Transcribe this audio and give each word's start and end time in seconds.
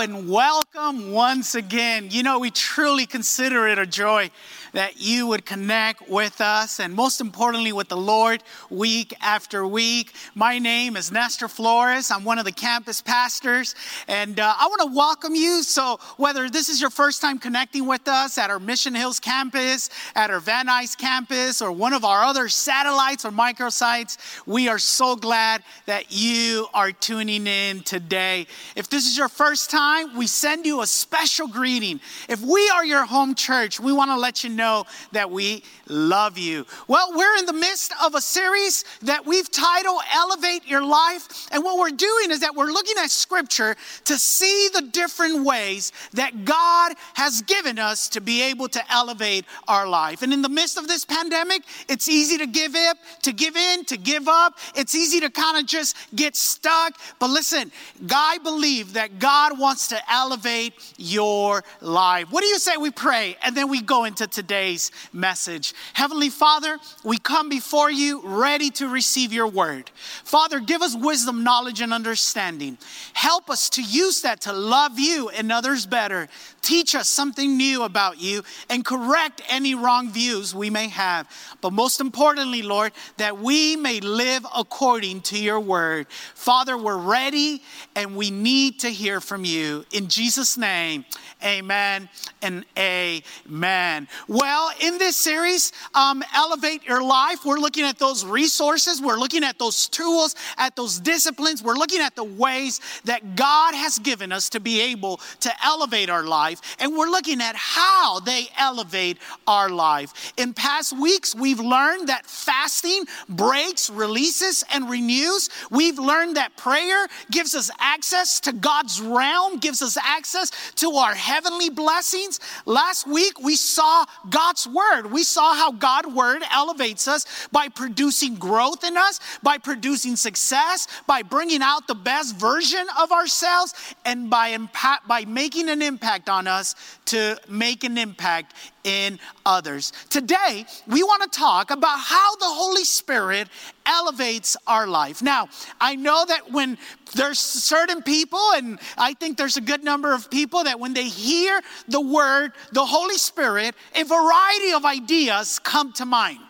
And 0.00 0.30
welcome 0.30 1.12
once 1.12 1.54
again. 1.54 2.08
You 2.10 2.22
know, 2.22 2.38
we 2.38 2.50
truly 2.50 3.04
consider 3.04 3.68
it 3.68 3.78
a 3.78 3.84
joy 3.84 4.30
that 4.72 5.00
you 5.00 5.26
would 5.26 5.44
connect 5.44 6.08
with 6.08 6.40
us 6.40 6.80
and 6.80 6.94
most 6.94 7.20
importantly 7.20 7.72
with 7.72 7.88
the 7.88 7.96
Lord 7.96 8.42
week 8.68 9.14
after 9.20 9.66
week. 9.66 10.12
My 10.34 10.58
name 10.58 10.96
is 10.96 11.10
Nestor 11.10 11.48
Flores. 11.48 12.10
I'm 12.10 12.24
one 12.24 12.38
of 12.38 12.44
the 12.44 12.52
campus 12.52 13.00
pastors 13.00 13.74
and 14.08 14.38
uh, 14.38 14.54
I 14.58 14.66
want 14.66 14.82
to 14.82 14.96
welcome 14.96 15.34
you. 15.34 15.62
So 15.62 15.98
whether 16.16 16.48
this 16.48 16.68
is 16.68 16.80
your 16.80 16.90
first 16.90 17.20
time 17.20 17.38
connecting 17.38 17.86
with 17.86 18.06
us 18.08 18.38
at 18.38 18.50
our 18.50 18.60
Mission 18.60 18.94
Hills 18.94 19.20
campus, 19.20 19.90
at 20.14 20.30
our 20.30 20.40
Van 20.40 20.66
Nuys 20.66 20.96
campus, 20.96 21.60
or 21.60 21.72
one 21.72 21.92
of 21.92 22.04
our 22.04 22.22
other 22.22 22.48
satellites 22.48 23.24
or 23.24 23.30
microsites, 23.30 24.18
we 24.46 24.68
are 24.68 24.78
so 24.78 25.16
glad 25.16 25.62
that 25.86 26.12
you 26.12 26.66
are 26.74 26.92
tuning 26.92 27.46
in 27.46 27.80
today. 27.80 28.46
If 28.76 28.88
this 28.88 29.06
is 29.06 29.16
your 29.16 29.28
first 29.28 29.70
time, 29.70 30.16
we 30.16 30.26
send 30.26 30.66
you 30.66 30.82
a 30.82 30.86
special 30.86 31.48
greeting. 31.48 32.00
If 32.28 32.40
we 32.40 32.68
are 32.70 32.84
your 32.84 33.04
home 33.04 33.34
church, 33.34 33.80
we 33.80 33.92
want 33.92 34.10
to 34.10 34.16
let 34.16 34.44
you 34.44 34.50
know 34.50 34.59
know 34.60 34.84
that 35.12 35.30
we 35.30 35.64
love 35.88 36.38
you. 36.38 36.66
Well, 36.86 37.12
we're 37.14 37.36
in 37.38 37.46
the 37.46 37.52
midst 37.52 37.92
of 38.02 38.14
a 38.14 38.20
series 38.20 38.84
that 39.02 39.26
we've 39.26 39.50
titled 39.50 40.02
Elevate 40.14 40.68
Your 40.68 40.84
Life. 40.84 41.48
And 41.50 41.64
what 41.64 41.78
we're 41.78 41.90
doing 41.90 42.30
is 42.30 42.40
that 42.40 42.54
we're 42.54 42.70
looking 42.70 42.96
at 42.98 43.10
scripture 43.10 43.74
to 44.04 44.18
see 44.18 44.68
the 44.74 44.82
different 44.82 45.44
ways 45.44 45.92
that 46.12 46.44
God 46.44 46.92
has 47.14 47.42
given 47.42 47.78
us 47.78 48.08
to 48.10 48.20
be 48.20 48.42
able 48.42 48.68
to 48.68 48.92
elevate 48.92 49.46
our 49.66 49.88
life. 49.88 50.22
And 50.22 50.32
in 50.32 50.42
the 50.42 50.48
midst 50.48 50.76
of 50.76 50.86
this 50.86 51.04
pandemic, 51.04 51.62
it's 51.88 52.08
easy 52.08 52.36
to 52.38 52.46
give 52.46 52.74
up, 52.74 52.98
to 53.22 53.32
give 53.32 53.56
in, 53.56 53.84
to 53.86 53.96
give 53.96 54.28
up. 54.28 54.58
It's 54.76 54.94
easy 54.94 55.20
to 55.20 55.30
kind 55.30 55.56
of 55.58 55.66
just 55.66 55.96
get 56.14 56.36
stuck. 56.36 57.00
But 57.18 57.30
listen, 57.30 57.72
I 58.10 58.38
believe 58.38 58.92
that 58.92 59.18
God 59.18 59.58
wants 59.58 59.88
to 59.88 59.98
elevate 60.12 60.74
your 60.98 61.64
life. 61.80 62.30
What 62.30 62.42
do 62.42 62.46
you 62.48 62.58
say 62.58 62.76
we 62.76 62.90
pray 62.90 63.36
and 63.42 63.56
then 63.56 63.68
we 63.70 63.80
go 63.80 64.04
into 64.04 64.26
today? 64.26 64.49
Today's 64.50 64.90
message. 65.12 65.74
Heavenly 65.92 66.28
Father, 66.28 66.78
we 67.04 67.18
come 67.18 67.48
before 67.48 67.88
you 67.88 68.20
ready 68.24 68.68
to 68.70 68.88
receive 68.88 69.32
your 69.32 69.46
word. 69.46 69.92
Father, 70.24 70.58
give 70.58 70.82
us 70.82 70.96
wisdom, 70.96 71.44
knowledge, 71.44 71.80
and 71.80 71.92
understanding. 71.92 72.76
Help 73.12 73.48
us 73.48 73.70
to 73.70 73.82
use 73.82 74.22
that 74.22 74.40
to 74.40 74.52
love 74.52 74.98
you 74.98 75.28
and 75.28 75.52
others 75.52 75.86
better. 75.86 76.26
Teach 76.62 76.96
us 76.96 77.08
something 77.08 77.56
new 77.56 77.84
about 77.84 78.20
you 78.20 78.42
and 78.68 78.84
correct 78.84 79.40
any 79.48 79.76
wrong 79.76 80.10
views 80.10 80.52
we 80.52 80.68
may 80.68 80.88
have. 80.88 81.28
But 81.60 81.72
most 81.72 82.00
importantly, 82.00 82.62
Lord, 82.62 82.90
that 83.18 83.38
we 83.38 83.76
may 83.76 84.00
live 84.00 84.44
according 84.56 85.20
to 85.22 85.38
your 85.40 85.60
word. 85.60 86.08
Father, 86.34 86.76
we're 86.76 86.98
ready 86.98 87.62
and 87.94 88.16
we 88.16 88.32
need 88.32 88.80
to 88.80 88.88
hear 88.88 89.20
from 89.20 89.44
you. 89.44 89.84
In 89.92 90.08
Jesus' 90.08 90.58
name, 90.58 91.04
amen 91.40 92.08
and 92.42 92.64
amen. 92.76 94.08
Well, 94.40 94.70
in 94.80 94.96
this 94.96 95.18
series, 95.18 95.70
um, 95.92 96.24
Elevate 96.34 96.86
Your 96.86 97.02
Life, 97.04 97.44
we're 97.44 97.58
looking 97.58 97.84
at 97.84 97.98
those 97.98 98.24
resources, 98.24 98.98
we're 98.98 99.18
looking 99.18 99.44
at 99.44 99.58
those 99.58 99.86
tools, 99.86 100.34
at 100.56 100.74
those 100.76 100.98
disciplines, 100.98 101.62
we're 101.62 101.74
looking 101.74 102.00
at 102.00 102.16
the 102.16 102.24
ways 102.24 102.80
that 103.04 103.36
God 103.36 103.74
has 103.74 103.98
given 103.98 104.32
us 104.32 104.48
to 104.48 104.58
be 104.58 104.80
able 104.80 105.20
to 105.40 105.52
elevate 105.62 106.08
our 106.08 106.22
life, 106.22 106.62
and 106.78 106.96
we're 106.96 107.10
looking 107.10 107.42
at 107.42 107.54
how 107.54 108.20
they 108.20 108.48
elevate 108.56 109.18
our 109.46 109.68
life. 109.68 110.32
In 110.38 110.54
past 110.54 110.98
weeks, 110.98 111.34
we've 111.34 111.60
learned 111.60 112.08
that 112.08 112.24
fasting 112.24 113.04
breaks, 113.28 113.90
releases, 113.90 114.64
and 114.72 114.88
renews. 114.88 115.50
We've 115.70 115.98
learned 115.98 116.38
that 116.38 116.56
prayer 116.56 117.08
gives 117.30 117.54
us 117.54 117.70
access 117.78 118.40
to 118.40 118.54
God's 118.54 119.02
realm, 119.02 119.58
gives 119.58 119.82
us 119.82 119.98
access 120.02 120.50
to 120.76 120.92
our 120.92 121.14
heavenly 121.14 121.68
blessings. 121.68 122.40
Last 122.64 123.06
week, 123.06 123.38
we 123.38 123.54
saw 123.54 124.06
God's 124.30 124.66
word. 124.66 125.10
We 125.12 125.22
saw 125.22 125.54
how 125.54 125.72
God's 125.72 126.08
word 126.08 126.42
elevates 126.52 127.08
us 127.08 127.26
by 127.52 127.68
producing 127.68 128.36
growth 128.36 128.84
in 128.84 128.96
us, 128.96 129.20
by 129.42 129.58
producing 129.58 130.16
success, 130.16 130.86
by 131.06 131.22
bringing 131.22 131.62
out 131.62 131.86
the 131.86 131.94
best 131.94 132.36
version 132.36 132.86
of 132.98 133.12
ourselves, 133.12 133.74
and 134.04 134.30
by, 134.30 134.48
impact, 134.48 135.06
by 135.06 135.24
making 135.24 135.68
an 135.68 135.82
impact 135.82 136.28
on 136.28 136.46
us 136.46 136.74
to 137.10 137.38
make 137.48 137.84
an 137.84 137.98
impact 137.98 138.54
in 138.84 139.18
others. 139.44 139.92
Today, 140.08 140.64
we 140.86 141.02
want 141.02 141.30
to 141.30 141.38
talk 141.38 141.70
about 141.70 141.98
how 141.98 142.36
the 142.36 142.46
Holy 142.46 142.84
Spirit 142.84 143.48
elevates 143.84 144.56
our 144.66 144.86
life. 144.86 145.20
Now, 145.20 145.48
I 145.80 145.96
know 145.96 146.24
that 146.26 146.50
when 146.50 146.78
there's 147.14 147.38
certain 147.38 148.02
people, 148.02 148.52
and 148.54 148.78
I 148.96 149.14
think 149.14 149.36
there's 149.36 149.56
a 149.56 149.60
good 149.60 149.82
number 149.82 150.14
of 150.14 150.30
people 150.30 150.64
that 150.64 150.78
when 150.78 150.94
they 150.94 151.08
hear 151.08 151.60
the 151.88 152.00
word, 152.00 152.52
the 152.72 152.86
Holy 152.86 153.18
Spirit, 153.18 153.74
a 153.94 154.04
variety 154.04 154.72
of 154.72 154.84
ideas 154.84 155.58
come 155.58 155.92
to 155.94 156.06
mind. 156.06 156.40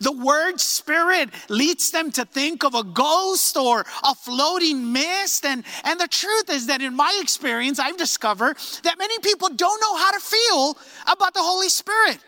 The 0.00 0.12
word 0.12 0.60
spirit 0.60 1.30
leads 1.48 1.90
them 1.90 2.10
to 2.12 2.24
think 2.24 2.64
of 2.64 2.74
a 2.74 2.84
ghost 2.84 3.56
or 3.56 3.84
a 4.04 4.14
floating 4.14 4.92
mist. 4.92 5.44
And, 5.44 5.64
and 5.84 5.98
the 5.98 6.08
truth 6.08 6.50
is 6.50 6.66
that 6.66 6.80
in 6.80 6.94
my 6.94 7.18
experience, 7.20 7.78
I've 7.78 7.96
discovered 7.96 8.56
that 8.84 8.98
many 8.98 9.18
people 9.18 9.48
don't 9.48 9.80
know 9.80 9.96
how 9.96 10.12
to 10.12 10.20
feel 10.20 10.78
about 11.06 11.34
the 11.34 11.42
Holy 11.42 11.68
Spirit. 11.68 12.18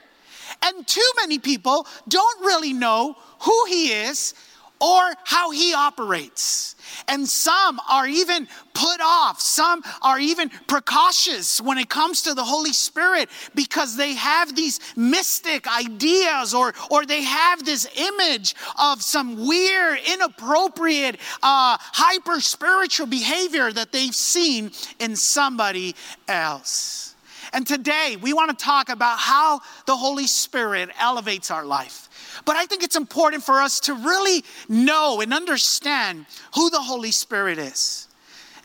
And 0.63 0.87
too 0.87 1.11
many 1.17 1.39
people 1.39 1.87
don't 2.09 2.41
really 2.45 2.73
know 2.73 3.17
who 3.41 3.65
He 3.67 3.93
is 3.93 4.35
or 4.81 5.13
how 5.25 5.51
he 5.51 5.75
operates. 5.75 6.75
And 7.09 7.29
some 7.29 7.81
are 7.89 8.07
even 8.07 8.49
put 8.75 9.01
off, 9.01 9.41
some 9.41 9.83
are 10.03 10.19
even 10.19 10.51
precautious 10.67 11.61
when 11.61 11.79
it 11.79 11.89
comes 11.89 12.23
to 12.23 12.35
the 12.35 12.45
Holy 12.45 12.73
Spirit 12.73 13.29
because 13.55 13.97
they 13.97 14.15
have 14.15 14.57
these 14.57 14.81
mystic 14.97 15.69
ideas 15.69 16.55
or, 16.55 16.75
or 16.91 17.05
they 17.05 17.23
have 17.23 17.65
this 17.65 17.87
image 17.97 18.55
of 18.79 19.03
some 19.03 19.47
weird, 19.47 19.99
inappropriate, 20.13 21.17
uh, 21.43 21.77
hyper 21.81 22.41
spiritual 22.41 23.07
behavior 23.07 23.73
that 23.73 23.93
they've 23.93 24.15
seen 24.15 24.71
in 24.99 25.17
somebody 25.17 25.95
else. 26.29 27.15
And 27.53 27.67
today 27.67 28.17
we 28.21 28.33
want 28.33 28.57
to 28.57 28.65
talk 28.65 28.89
about 28.89 29.19
how 29.19 29.61
the 29.87 29.97
Holy 29.97 30.27
Spirit 30.27 30.91
elevates 30.99 31.51
our 31.51 31.65
life. 31.65 32.09
But 32.45 32.57
I 32.57 32.67
think 32.67 32.83
it's 32.83 32.97
important 32.97 33.43
for 33.43 33.61
us 33.61 33.81
to 33.81 33.95
really 33.95 34.45
know 34.69 35.21
and 35.21 35.33
understand 35.33 36.27
who 36.55 36.71
the 36.71 36.81
Holy 36.81 37.11
Spirit 37.11 37.59
is. 37.59 38.09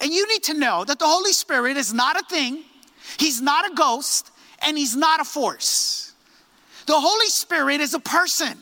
And 0.02 0.12
you 0.12 0.28
need 0.28 0.44
to 0.44 0.54
know 0.54 0.84
that 0.86 1.00
the 1.00 1.08
Holy 1.08 1.34
Spirit 1.34 1.78
is 1.78 1.94
not 1.94 2.20
a 2.20 2.24
thing, 2.26 2.64
He's 3.18 3.42
not 3.42 3.70
a 3.70 3.76
ghost, 3.76 4.32
and 4.66 4.78
He's 4.78 4.96
not 4.96 5.20
a 5.20 5.24
force. 5.24 6.14
The 6.86 7.00
Holy 7.00 7.28
Spirit 7.28 7.82
is 7.82 7.94
a 7.94 8.00
person. 8.00 8.58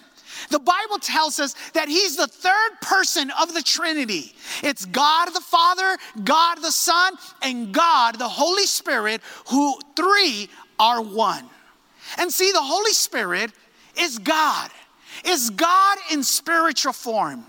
The 0.50 0.60
Bible 0.60 1.00
tells 1.00 1.40
us 1.40 1.56
that 1.74 1.88
He's 1.88 2.16
the 2.16 2.28
third 2.28 2.82
person 2.82 3.32
of 3.42 3.54
the 3.54 3.62
Trinity. 3.62 4.34
It's 4.62 4.86
God 4.86 5.30
the 5.34 5.42
Father, 5.42 5.98
God 6.24 6.56
the 6.62 6.72
Son, 6.72 7.14
and 7.42 7.74
God 7.74 8.20
the 8.20 8.28
Holy 8.28 8.66
Spirit, 8.66 9.22
who 9.50 9.80
three 9.96 10.50
are 10.80 11.02
one. 11.02 11.46
And 12.18 12.32
see, 12.32 12.52
the 12.52 12.62
Holy 12.62 12.92
Spirit 12.92 13.52
is 13.98 14.20
God 14.20 14.70
is 15.26 15.50
God 15.50 15.98
in 16.12 16.24
spiritual 16.24 16.94
form. 16.94 17.46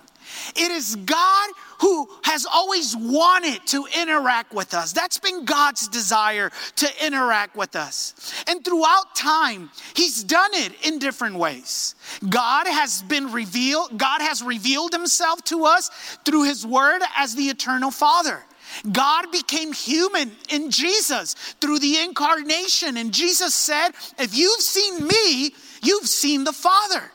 It 0.57 0.71
is 0.71 0.97
God 0.97 1.51
who 1.81 2.09
has 2.23 2.47
always 2.47 2.97
wanted 2.97 3.67
to 3.69 3.87
interact 4.01 4.53
with 4.53 4.75
us. 4.75 4.93
That's 4.93 5.19
been 5.19 5.45
God's 5.45 5.89
desire 5.89 6.51
to 6.77 7.07
interact 7.07 7.57
with 7.57 7.77
us. 7.77 8.45
And 8.49 8.65
throughout 8.65 9.15
time, 9.15 9.71
He's 9.95 10.25
done 10.25 10.51
it 10.55 10.73
in 10.87 10.99
different 10.99 11.37
ways. 11.37 11.95
God 12.29 12.67
has 12.67 13.03
been 13.03 13.33
revealed, 13.33 13.99
God 13.99 14.21
has 14.21 14.43
revealed 14.43 14.93
Himself 14.93 15.43
to 15.45 15.65
us 15.65 15.91
through 16.25 16.45
His 16.45 16.67
Word 16.67 17.03
as 17.17 17.35
the 17.35 17.45
eternal 17.45 17.91
Father. 17.91 18.43
God 18.91 19.31
became 19.31 19.73
human 19.73 20.33
in 20.49 20.71
Jesus 20.71 21.35
through 21.61 21.79
the 21.79 21.99
incarnation. 21.99 22.97
And 22.97 23.13
Jesus 23.13 23.55
said, 23.55 23.91
If 24.19 24.37
you've 24.37 24.61
seen 24.61 25.07
me, 25.07 25.55
you've 25.83 26.09
seen 26.09 26.45
the 26.45 26.53
Father. 26.53 27.11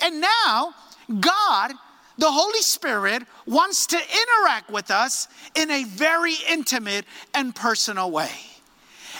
And 0.00 0.20
now, 0.20 0.74
God, 1.20 1.72
the 2.18 2.30
Holy 2.30 2.60
Spirit 2.60 3.24
wants 3.46 3.86
to 3.88 3.96
interact 3.96 4.70
with 4.70 4.90
us 4.90 5.28
in 5.54 5.70
a 5.70 5.84
very 5.84 6.36
intimate 6.48 7.04
and 7.34 7.54
personal 7.54 8.10
way. 8.10 8.30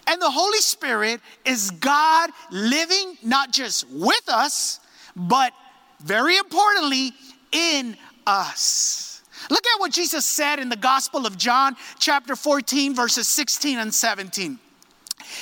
And 0.06 0.20
the 0.20 0.30
Holy 0.30 0.58
Spirit 0.58 1.20
is 1.44 1.70
God 1.70 2.30
living 2.50 3.16
not 3.22 3.52
just 3.52 3.88
with 3.90 4.28
us, 4.28 4.80
but 5.14 5.52
very 6.00 6.36
importantly, 6.36 7.12
in 7.52 7.96
us. 8.26 9.22
Look 9.50 9.64
at 9.66 9.80
what 9.80 9.92
Jesus 9.92 10.25
said 10.25 10.58
in 10.58 10.68
the 10.68 10.76
Gospel 10.76 11.26
of 11.26 11.36
John, 11.36 11.76
chapter 11.98 12.36
14, 12.36 12.94
verses 12.94 13.28
16 13.28 13.78
and 13.78 13.94
17. 13.94 14.58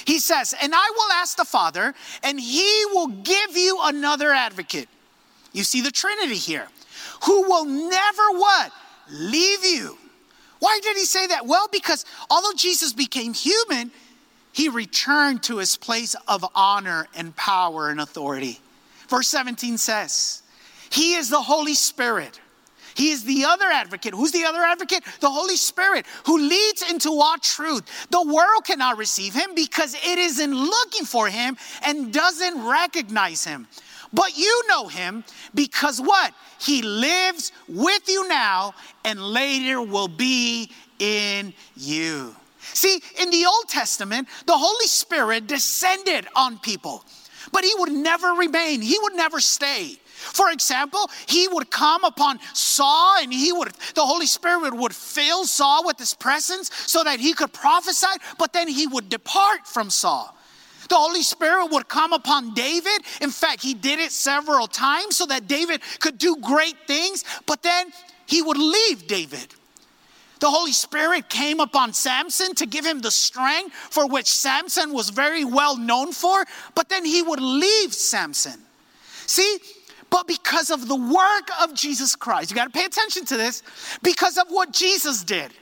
He 0.04 0.18
says, 0.18 0.54
And 0.60 0.72
I 0.74 0.90
will 0.94 1.12
ask 1.12 1.36
the 1.36 1.44
Father, 1.44 1.94
and 2.22 2.40
he 2.40 2.84
will 2.92 3.08
give 3.08 3.56
you 3.56 3.78
another 3.82 4.32
advocate. 4.32 4.88
You 5.52 5.64
see 5.64 5.80
the 5.80 5.90
Trinity 5.90 6.36
here, 6.36 6.66
who 7.24 7.42
will 7.42 7.64
never 7.64 8.30
what? 8.32 8.72
Leave 9.10 9.64
you. 9.64 9.98
Why 10.60 10.78
did 10.82 10.96
he 10.96 11.04
say 11.04 11.26
that? 11.28 11.46
Well, 11.46 11.68
because 11.72 12.04
although 12.30 12.52
Jesus 12.54 12.92
became 12.92 13.34
human, 13.34 13.90
he 14.52 14.68
returned 14.68 15.42
to 15.44 15.58
his 15.58 15.76
place 15.76 16.14
of 16.28 16.44
honor 16.54 17.08
and 17.16 17.34
power 17.34 17.88
and 17.88 18.00
authority. 18.00 18.60
Verse 19.08 19.28
17 19.28 19.78
says, 19.78 20.42
He 20.90 21.14
is 21.14 21.30
the 21.30 21.40
Holy 21.40 21.74
Spirit. 21.74 22.40
He 22.94 23.10
is 23.10 23.24
the 23.24 23.44
other 23.44 23.66
advocate. 23.66 24.14
Who's 24.14 24.32
the 24.32 24.44
other 24.44 24.60
advocate? 24.60 25.04
The 25.20 25.30
Holy 25.30 25.56
Spirit, 25.56 26.04
who 26.26 26.38
leads 26.38 26.88
into 26.90 27.10
all 27.10 27.38
truth. 27.38 28.08
The 28.10 28.22
world 28.22 28.64
cannot 28.64 28.98
receive 28.98 29.32
him 29.32 29.54
because 29.54 29.94
it 29.94 30.18
isn't 30.18 30.54
looking 30.54 31.06
for 31.06 31.28
him 31.28 31.56
and 31.84 32.12
doesn't 32.12 32.62
recognize 32.66 33.44
him. 33.44 33.68
But 34.12 34.36
you 34.36 34.64
know 34.68 34.88
him 34.88 35.24
because 35.54 36.00
what? 36.00 36.34
He 36.60 36.82
lives 36.82 37.52
with 37.68 38.08
you 38.08 38.28
now 38.28 38.74
and 39.04 39.20
later 39.22 39.80
will 39.80 40.08
be 40.08 40.70
in 40.98 41.54
you. 41.76 42.34
See, 42.60 43.00
in 43.20 43.30
the 43.30 43.46
Old 43.46 43.68
Testament, 43.68 44.28
the 44.46 44.56
Holy 44.56 44.86
Spirit 44.86 45.46
descended 45.46 46.26
on 46.36 46.58
people, 46.58 47.04
but 47.52 47.64
he 47.64 47.72
would 47.78 47.92
never 47.92 48.28
remain, 48.28 48.82
he 48.82 48.98
would 49.02 49.14
never 49.14 49.40
stay. 49.40 49.98
For 50.20 50.50
example, 50.50 51.10
he 51.26 51.48
would 51.48 51.70
come 51.70 52.04
upon 52.04 52.40
Saul 52.52 53.16
and 53.22 53.32
he 53.32 53.52
would 53.52 53.72
the 53.94 54.04
Holy 54.04 54.26
Spirit 54.26 54.74
would 54.74 54.94
fill 54.94 55.46
Saul 55.46 55.86
with 55.86 55.98
his 55.98 56.12
presence 56.12 56.70
so 56.86 57.02
that 57.04 57.20
he 57.20 57.32
could 57.32 57.54
prophesy, 57.54 58.06
but 58.38 58.52
then 58.52 58.68
he 58.68 58.86
would 58.86 59.08
depart 59.08 59.66
from 59.66 59.88
Saul. 59.88 60.36
The 60.90 60.96
Holy 60.96 61.22
Spirit 61.22 61.70
would 61.70 61.88
come 61.88 62.12
upon 62.12 62.52
David. 62.52 63.02
In 63.20 63.30
fact, 63.30 63.62
he 63.62 63.74
did 63.74 64.00
it 64.00 64.10
several 64.10 64.66
times 64.66 65.16
so 65.16 65.24
that 65.26 65.46
David 65.46 65.80
could 66.00 66.18
do 66.18 66.36
great 66.42 66.74
things, 66.88 67.24
but 67.46 67.62
then 67.62 67.92
he 68.26 68.42
would 68.42 68.58
leave 68.58 69.06
David. 69.06 69.54
The 70.40 70.50
Holy 70.50 70.72
Spirit 70.72 71.28
came 71.28 71.60
upon 71.60 71.92
Samson 71.92 72.56
to 72.56 72.66
give 72.66 72.84
him 72.84 73.00
the 73.00 73.10
strength 73.10 73.74
for 73.74 74.08
which 74.08 74.26
Samson 74.26 74.92
was 74.92 75.10
very 75.10 75.44
well 75.44 75.76
known 75.76 76.12
for, 76.12 76.44
but 76.74 76.88
then 76.88 77.04
he 77.04 77.22
would 77.22 77.40
leave 77.40 77.94
Samson. 77.94 78.58
See, 79.26 79.58
but 80.10 80.26
because 80.26 80.70
of 80.70 80.88
the 80.88 80.96
work 80.96 81.50
of 81.62 81.72
Jesus 81.72 82.16
Christ, 82.16 82.50
you 82.50 82.56
got 82.56 82.64
to 82.64 82.70
pay 82.70 82.84
attention 82.84 83.24
to 83.26 83.36
this, 83.36 83.62
because 84.02 84.38
of 84.38 84.48
what 84.48 84.72
Jesus 84.72 85.22
did. 85.22 85.52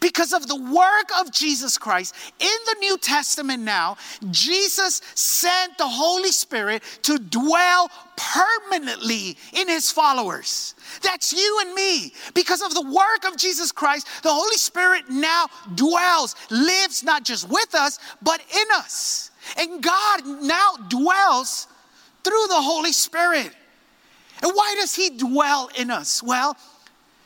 Because 0.00 0.32
of 0.32 0.46
the 0.46 0.56
work 0.56 1.10
of 1.20 1.32
Jesus 1.32 1.78
Christ 1.78 2.14
in 2.38 2.56
the 2.66 2.76
New 2.80 2.98
Testament 2.98 3.62
now, 3.62 3.96
Jesus 4.30 5.00
sent 5.14 5.78
the 5.78 5.88
Holy 5.88 6.30
Spirit 6.30 6.82
to 7.02 7.18
dwell 7.18 7.90
permanently 8.16 9.36
in 9.52 9.68
his 9.68 9.90
followers. 9.90 10.74
That's 11.02 11.32
you 11.32 11.58
and 11.62 11.74
me. 11.74 12.12
Because 12.34 12.62
of 12.62 12.74
the 12.74 12.82
work 12.82 13.24
of 13.26 13.36
Jesus 13.36 13.72
Christ, 13.72 14.06
the 14.22 14.32
Holy 14.32 14.56
Spirit 14.56 15.04
now 15.08 15.46
dwells, 15.74 16.36
lives 16.50 17.02
not 17.02 17.24
just 17.24 17.48
with 17.48 17.74
us, 17.74 17.98
but 18.22 18.40
in 18.40 18.66
us. 18.76 19.30
And 19.58 19.82
God 19.82 20.26
now 20.42 20.74
dwells 20.88 21.66
through 22.22 22.46
the 22.48 22.60
Holy 22.60 22.92
Spirit. 22.92 23.50
And 24.42 24.52
why 24.52 24.74
does 24.78 24.94
He 24.94 25.10
dwell 25.10 25.70
in 25.76 25.90
us? 25.90 26.22
Well, 26.22 26.56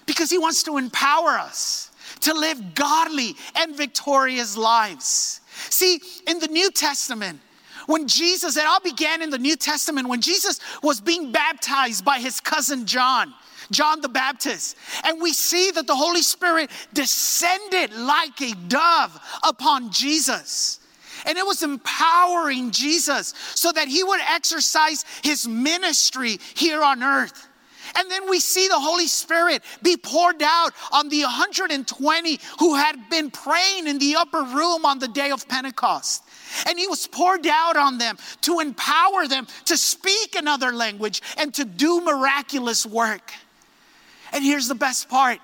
because 0.06 0.30
He 0.30 0.38
wants 0.38 0.62
to 0.64 0.76
empower 0.78 1.30
us 1.30 1.87
to 2.20 2.34
live 2.34 2.74
godly 2.74 3.34
and 3.56 3.76
victorious 3.76 4.56
lives. 4.56 5.40
See, 5.70 6.00
in 6.26 6.38
the 6.38 6.48
New 6.48 6.70
Testament, 6.70 7.40
when 7.86 8.06
Jesus, 8.06 8.56
it 8.56 8.66
all 8.66 8.80
began 8.80 9.22
in 9.22 9.30
the 9.30 9.38
New 9.38 9.56
Testament, 9.56 10.08
when 10.08 10.20
Jesus 10.20 10.60
was 10.82 11.00
being 11.00 11.32
baptized 11.32 12.04
by 12.04 12.18
his 12.18 12.40
cousin 12.40 12.86
John. 12.86 13.32
John 13.70 14.00
the 14.00 14.08
Baptist. 14.08 14.76
And 15.04 15.20
we 15.20 15.32
see 15.32 15.70
that 15.72 15.86
the 15.86 15.94
Holy 15.94 16.22
Spirit 16.22 16.70
descended 16.92 17.92
like 17.94 18.40
a 18.40 18.54
dove 18.68 19.18
upon 19.42 19.90
Jesus. 19.90 20.80
And 21.26 21.36
it 21.36 21.46
was 21.46 21.62
empowering 21.62 22.70
Jesus 22.70 23.34
so 23.54 23.72
that 23.72 23.88
he 23.88 24.04
would 24.04 24.20
exercise 24.20 25.04
his 25.22 25.46
ministry 25.48 26.38
here 26.54 26.82
on 26.82 27.02
earth. 27.02 27.47
And 27.96 28.10
then 28.10 28.28
we 28.28 28.40
see 28.40 28.68
the 28.68 28.78
Holy 28.78 29.06
Spirit 29.06 29.62
be 29.82 29.96
poured 29.96 30.42
out 30.42 30.72
on 30.92 31.08
the 31.08 31.22
120 31.22 32.40
who 32.58 32.74
had 32.74 33.10
been 33.10 33.30
praying 33.30 33.86
in 33.86 33.98
the 33.98 34.16
upper 34.16 34.42
room 34.42 34.84
on 34.84 34.98
the 34.98 35.08
day 35.08 35.30
of 35.30 35.48
Pentecost. 35.48 36.24
And 36.66 36.78
he 36.78 36.86
was 36.86 37.06
poured 37.06 37.46
out 37.46 37.76
on 37.76 37.98
them 37.98 38.16
to 38.42 38.60
empower 38.60 39.26
them 39.26 39.46
to 39.66 39.76
speak 39.76 40.34
another 40.34 40.72
language 40.72 41.22
and 41.36 41.52
to 41.54 41.64
do 41.64 42.00
miraculous 42.00 42.86
work. 42.86 43.32
And 44.32 44.44
here's 44.44 44.68
the 44.68 44.74
best 44.74 45.08
part 45.08 45.38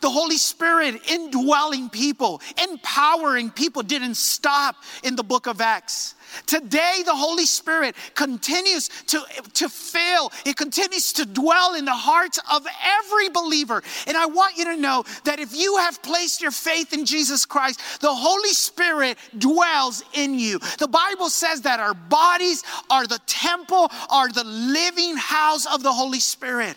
the 0.00 0.10
Holy 0.10 0.38
Spirit 0.38 1.00
indwelling 1.10 1.90
people, 1.90 2.40
empowering 2.62 3.50
people 3.50 3.82
didn't 3.82 4.16
stop 4.16 4.76
in 5.04 5.16
the 5.16 5.22
book 5.22 5.46
of 5.46 5.60
Acts. 5.60 6.14
Today, 6.46 7.02
the 7.04 7.14
Holy 7.14 7.46
Spirit 7.46 7.94
continues 8.14 8.88
to, 9.06 9.22
to 9.54 9.68
fill, 9.68 10.32
it 10.44 10.56
continues 10.56 11.12
to 11.14 11.26
dwell 11.26 11.74
in 11.74 11.84
the 11.84 11.92
hearts 11.92 12.38
of 12.50 12.66
every 12.84 13.28
believer. 13.28 13.82
And 14.06 14.16
I 14.16 14.26
want 14.26 14.56
you 14.56 14.64
to 14.66 14.76
know 14.76 15.04
that 15.24 15.40
if 15.40 15.54
you 15.54 15.76
have 15.78 16.02
placed 16.02 16.40
your 16.40 16.50
faith 16.50 16.92
in 16.92 17.04
Jesus 17.04 17.44
Christ, 17.44 18.00
the 18.00 18.14
Holy 18.14 18.50
Spirit 18.50 19.18
dwells 19.38 20.02
in 20.14 20.38
you. 20.38 20.58
The 20.78 20.88
Bible 20.88 21.28
says 21.28 21.62
that 21.62 21.80
our 21.80 21.94
bodies 21.94 22.64
are 22.88 23.06
the 23.06 23.20
temple, 23.26 23.90
are 24.08 24.28
the 24.28 24.44
living 24.44 25.16
house 25.16 25.66
of 25.66 25.82
the 25.82 25.92
Holy 25.92 26.20
Spirit. 26.20 26.76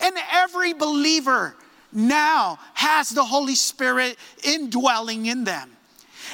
And 0.00 0.14
every 0.32 0.74
believer 0.74 1.54
now 1.92 2.58
has 2.74 3.10
the 3.10 3.24
Holy 3.24 3.54
Spirit 3.54 4.16
indwelling 4.44 5.26
in 5.26 5.44
them. 5.44 5.70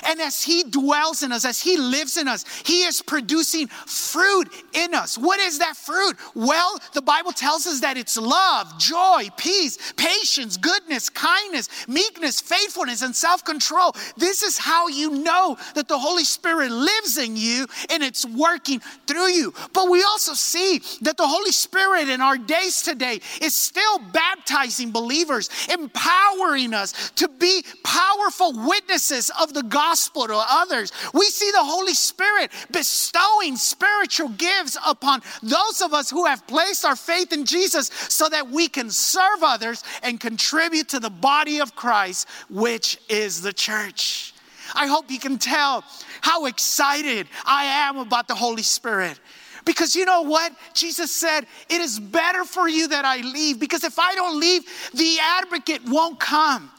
And 0.06 0.20
as 0.20 0.42
He 0.42 0.64
dwells 0.64 1.22
in 1.22 1.32
us, 1.32 1.44
as 1.44 1.60
He 1.60 1.76
lives 1.76 2.16
in 2.16 2.28
us, 2.28 2.44
He 2.64 2.82
is 2.82 3.00
producing 3.00 3.68
fruit 3.68 4.48
in 4.72 4.94
us. 4.94 5.16
What 5.16 5.40
is 5.40 5.58
that 5.58 5.76
fruit? 5.76 6.16
Well, 6.34 6.78
the 6.92 7.02
Bible 7.02 7.32
tells 7.32 7.66
us 7.66 7.80
that 7.80 7.96
it's 7.96 8.16
love, 8.16 8.78
joy, 8.78 9.28
peace, 9.36 9.92
patience, 9.96 10.56
goodness, 10.56 11.08
kindness, 11.08 11.68
meekness, 11.88 12.40
faithfulness, 12.40 13.02
and 13.02 13.14
self 13.14 13.44
control. 13.44 13.94
This 14.16 14.42
is 14.42 14.58
how 14.58 14.88
you 14.88 15.10
know 15.10 15.56
that 15.74 15.88
the 15.88 15.98
Holy 15.98 16.24
Spirit 16.24 16.70
lives 16.70 17.18
in 17.18 17.36
you 17.36 17.66
and 17.90 18.02
it's 18.02 18.26
working 18.26 18.80
through 19.06 19.28
you. 19.28 19.54
But 19.72 19.90
we 19.90 20.02
also 20.02 20.34
see 20.34 20.80
that 21.02 21.16
the 21.16 21.26
Holy 21.26 21.52
Spirit 21.52 22.08
in 22.08 22.20
our 22.20 22.36
days 22.36 22.82
today 22.82 23.20
is 23.40 23.54
still 23.54 23.98
baptizing 24.12 24.90
believers, 24.90 25.48
empowering 25.72 26.74
us 26.74 27.10
to 27.12 27.28
be 27.28 27.64
powerful 27.84 28.52
witnesses 28.66 29.30
of 29.40 29.54
the 29.54 29.62
gospel 29.62 29.83
gospel 29.84 30.26
to 30.26 30.36
others. 30.36 30.92
We 31.12 31.26
see 31.26 31.50
the 31.50 31.62
Holy 31.62 31.94
Spirit 31.94 32.50
bestowing 32.70 33.56
spiritual 33.56 34.30
gifts 34.30 34.78
upon 34.86 35.22
those 35.42 35.82
of 35.82 35.92
us 35.92 36.10
who 36.10 36.24
have 36.24 36.46
placed 36.46 36.84
our 36.84 36.96
faith 36.96 37.32
in 37.32 37.44
Jesus 37.44 37.90
so 38.08 38.28
that 38.28 38.48
we 38.50 38.68
can 38.68 38.90
serve 38.90 39.42
others 39.42 39.84
and 40.02 40.18
contribute 40.18 40.88
to 40.90 41.00
the 41.00 41.10
body 41.10 41.60
of 41.60 41.76
Christ, 41.76 42.28
which 42.48 42.98
is 43.08 43.42
the 43.42 43.52
church. 43.52 44.32
I 44.74 44.86
hope 44.86 45.10
you 45.10 45.18
can 45.18 45.38
tell 45.38 45.84
how 46.22 46.46
excited 46.46 47.26
I 47.44 47.64
am 47.64 47.98
about 47.98 48.26
the 48.26 48.34
Holy 48.34 48.62
Spirit. 48.62 49.20
Because 49.66 49.94
you 49.96 50.04
know 50.04 50.22
what? 50.22 50.52
Jesus 50.74 51.10
said, 51.10 51.46
It 51.68 51.80
is 51.80 51.98
better 51.98 52.44
for 52.44 52.68
you 52.68 52.88
that 52.88 53.04
I 53.04 53.18
leave, 53.18 53.58
because 53.60 53.84
if 53.84 53.98
I 53.98 54.14
don't 54.14 54.38
leave, 54.40 54.62
the 54.94 55.18
advocate 55.20 55.82
won't 55.86 56.18
come. 56.20 56.70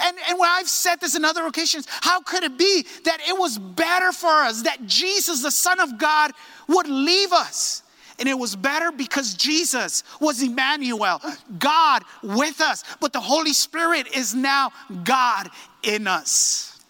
And, 0.00 0.16
and 0.28 0.38
when 0.38 0.48
I've 0.48 0.68
said 0.68 0.96
this 1.00 1.16
in 1.16 1.24
other 1.24 1.46
occasions, 1.46 1.86
how 1.88 2.20
could 2.20 2.42
it 2.42 2.58
be 2.58 2.86
that 3.04 3.18
it 3.28 3.38
was 3.38 3.58
better 3.58 4.12
for 4.12 4.28
us 4.28 4.62
that 4.62 4.86
Jesus, 4.86 5.42
the 5.42 5.50
Son 5.50 5.80
of 5.80 5.98
God, 5.98 6.32
would 6.68 6.88
leave 6.88 7.32
us? 7.32 7.82
And 8.18 8.28
it 8.28 8.38
was 8.38 8.56
better 8.56 8.90
because 8.90 9.34
Jesus 9.34 10.02
was 10.20 10.42
Emmanuel, 10.42 11.20
God 11.58 12.02
with 12.22 12.60
us. 12.60 12.82
But 13.00 13.12
the 13.12 13.20
Holy 13.20 13.52
Spirit 13.52 14.16
is 14.16 14.34
now 14.34 14.72
God 15.04 15.50
in 15.82 16.06
us. 16.06 16.80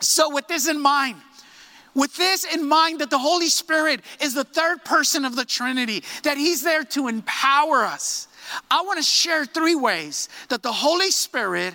So, 0.00 0.34
with 0.34 0.48
this 0.48 0.68
in 0.68 0.80
mind, 0.80 1.20
with 1.94 2.16
this 2.16 2.44
in 2.44 2.66
mind, 2.66 3.00
that 3.00 3.10
the 3.10 3.18
Holy 3.18 3.48
Spirit 3.48 4.00
is 4.20 4.34
the 4.34 4.44
third 4.44 4.84
person 4.84 5.24
of 5.24 5.36
the 5.36 5.44
Trinity, 5.44 6.02
that 6.22 6.38
He's 6.38 6.62
there 6.62 6.84
to 6.84 7.08
empower 7.08 7.84
us, 7.84 8.28
I 8.70 8.82
want 8.82 8.98
to 8.98 9.04
share 9.04 9.44
three 9.44 9.74
ways 9.74 10.28
that 10.48 10.62
the 10.62 10.72
Holy 10.72 11.10
Spirit 11.10 11.74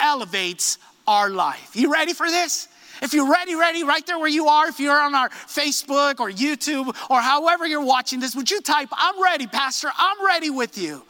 elevates 0.00 0.78
our 1.06 1.30
life. 1.30 1.74
You 1.74 1.92
ready 1.92 2.12
for 2.12 2.28
this? 2.28 2.68
If 3.02 3.12
you're 3.12 3.30
ready, 3.30 3.54
ready, 3.54 3.84
right 3.84 4.06
there 4.06 4.18
where 4.18 4.28
you 4.28 4.46
are, 4.46 4.68
if 4.68 4.78
you're 4.78 4.98
on 4.98 5.14
our 5.14 5.28
Facebook 5.28 6.20
or 6.20 6.30
YouTube 6.30 6.94
or 7.10 7.20
however 7.20 7.66
you're 7.66 7.84
watching 7.84 8.20
this, 8.20 8.36
would 8.36 8.50
you 8.50 8.60
type, 8.60 8.88
I'm 8.92 9.22
ready, 9.22 9.46
Pastor, 9.46 9.88
I'm 9.96 10.24
ready 10.24 10.50
with 10.50 10.78
you? 10.78 11.02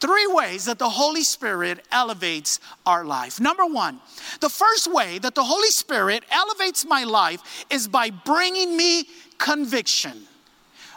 Three 0.00 0.26
ways 0.26 0.64
that 0.64 0.78
the 0.78 0.88
Holy 0.88 1.22
Spirit 1.22 1.84
elevates 1.92 2.60
our 2.86 3.04
life. 3.04 3.40
Number 3.40 3.66
one, 3.66 4.00
the 4.40 4.48
first 4.48 4.90
way 4.92 5.18
that 5.18 5.34
the 5.34 5.44
Holy 5.44 5.68
Spirit 5.68 6.24
elevates 6.30 6.86
my 6.86 7.04
life 7.04 7.66
is 7.68 7.86
by 7.86 8.10
bringing 8.10 8.76
me 8.76 9.06
conviction. 9.38 10.26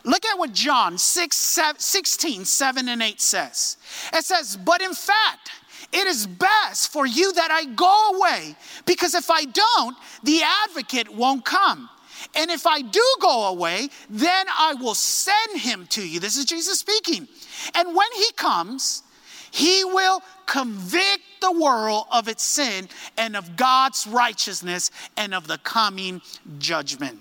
Look 0.05 0.25
at 0.25 0.37
what 0.37 0.53
John 0.53 0.97
6, 0.97 1.59
16, 1.77 2.45
7 2.45 2.89
and 2.89 3.01
8 3.01 3.21
says. 3.21 3.77
It 4.13 4.25
says, 4.25 4.57
But 4.57 4.81
in 4.81 4.93
fact, 4.93 5.51
it 5.93 6.07
is 6.07 6.27
best 6.27 6.91
for 6.91 7.05
you 7.05 7.31
that 7.33 7.51
I 7.51 7.65
go 7.65 8.17
away, 8.17 8.55
because 8.85 9.13
if 9.15 9.29
I 9.29 9.45
don't, 9.45 9.95
the 10.23 10.41
advocate 10.65 11.13
won't 11.13 11.45
come. 11.45 11.89
And 12.35 12.49
if 12.49 12.65
I 12.65 12.81
do 12.81 13.03
go 13.19 13.47
away, 13.47 13.89
then 14.09 14.45
I 14.49 14.73
will 14.75 14.95
send 14.95 15.59
him 15.59 15.85
to 15.91 16.07
you. 16.07 16.19
This 16.19 16.37
is 16.37 16.45
Jesus 16.45 16.79
speaking. 16.79 17.27
And 17.75 17.95
when 17.95 18.07
he 18.15 18.31
comes, 18.33 19.03
he 19.51 19.83
will 19.83 20.21
convict 20.45 21.21
the 21.41 21.51
world 21.51 22.05
of 22.11 22.27
its 22.27 22.43
sin 22.43 22.89
and 23.17 23.35
of 23.35 23.55
God's 23.55 24.07
righteousness 24.07 24.89
and 25.15 25.33
of 25.33 25.47
the 25.47 25.59
coming 25.59 26.21
judgment. 26.57 27.19